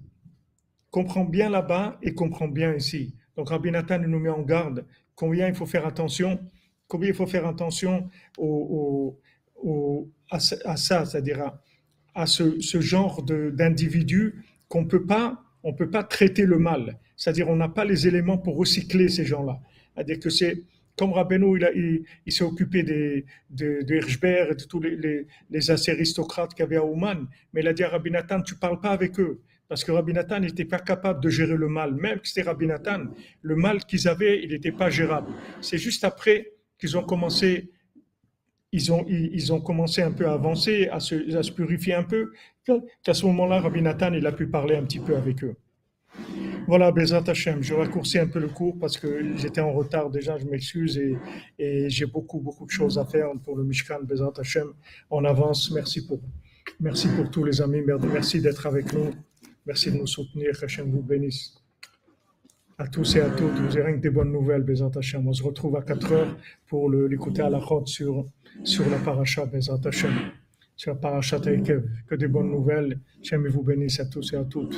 [0.91, 3.15] Comprend bien là-bas et comprend bien ici.
[3.37, 4.85] Donc Rabbi Nathan nous met en garde
[5.15, 6.39] combien il faut faire attention,
[6.89, 8.09] combien il faut faire attention
[10.31, 11.53] à, ça, c'est-à-dire
[12.15, 14.35] à, ce, ce genre d'individus
[14.69, 16.99] qu'on peut pas, on peut pas traiter le mal.
[17.17, 19.61] C'est-à-dire on n'a pas les éléments pour recycler ces gens-là.
[19.95, 20.63] C'est-à-dire que c'est
[20.97, 25.27] comme Rabbeinu, il, il, il s'est occupé de, de Hirschberg et de tous les, les,
[25.51, 28.55] les aristocrates qu'il y avait à Ouman, mais il a dit à Rabbi Nathan, tu
[28.55, 29.43] parles pas avec eux.
[29.69, 31.95] Parce que Rabbi Nathan n'était pas capable de gérer le mal.
[31.95, 33.05] Même que c'était Rabbi Nathan,
[33.43, 35.33] le mal qu'ils avaient, il n'était pas gérable.
[35.61, 37.71] C'est juste après qu'ils ont commencé,
[38.73, 42.33] ils ont, ils, ont commencé un peu à avancer, à se, purifier un peu,
[43.03, 45.57] qu'à ce moment-là, Rabbi Nathan, il a pu parler un petit peu avec eux.
[46.67, 47.63] Voilà, Bezat Hashem.
[47.63, 50.99] Je raccourcis un peu le cours parce que j'étais en retard déjà, je m'excuse
[51.59, 54.73] et, j'ai beaucoup, beaucoup de choses à faire pour le Mishkan, Bezat Hashem.
[55.11, 55.71] On avance.
[55.71, 56.21] Merci pour,
[56.81, 57.83] merci pour tous les amis.
[58.13, 59.13] Merci d'être avec nous.
[59.67, 60.53] Merci de nous soutenir.
[60.63, 61.55] Hashem vous bénisse.
[62.79, 65.27] À tous et à toutes, vous que des bonnes nouvelles, Bezat Hashem.
[65.27, 66.37] On se retrouve à 4 heures
[66.69, 68.29] pour l'écouter à la chôte sur,
[68.63, 70.13] sur la paracha, Bezat Hashem.
[70.77, 71.41] Sur la paracha.
[71.41, 73.01] Que des bonnes nouvelles.
[73.21, 74.77] Hashem vous bénisse à tous et à toutes.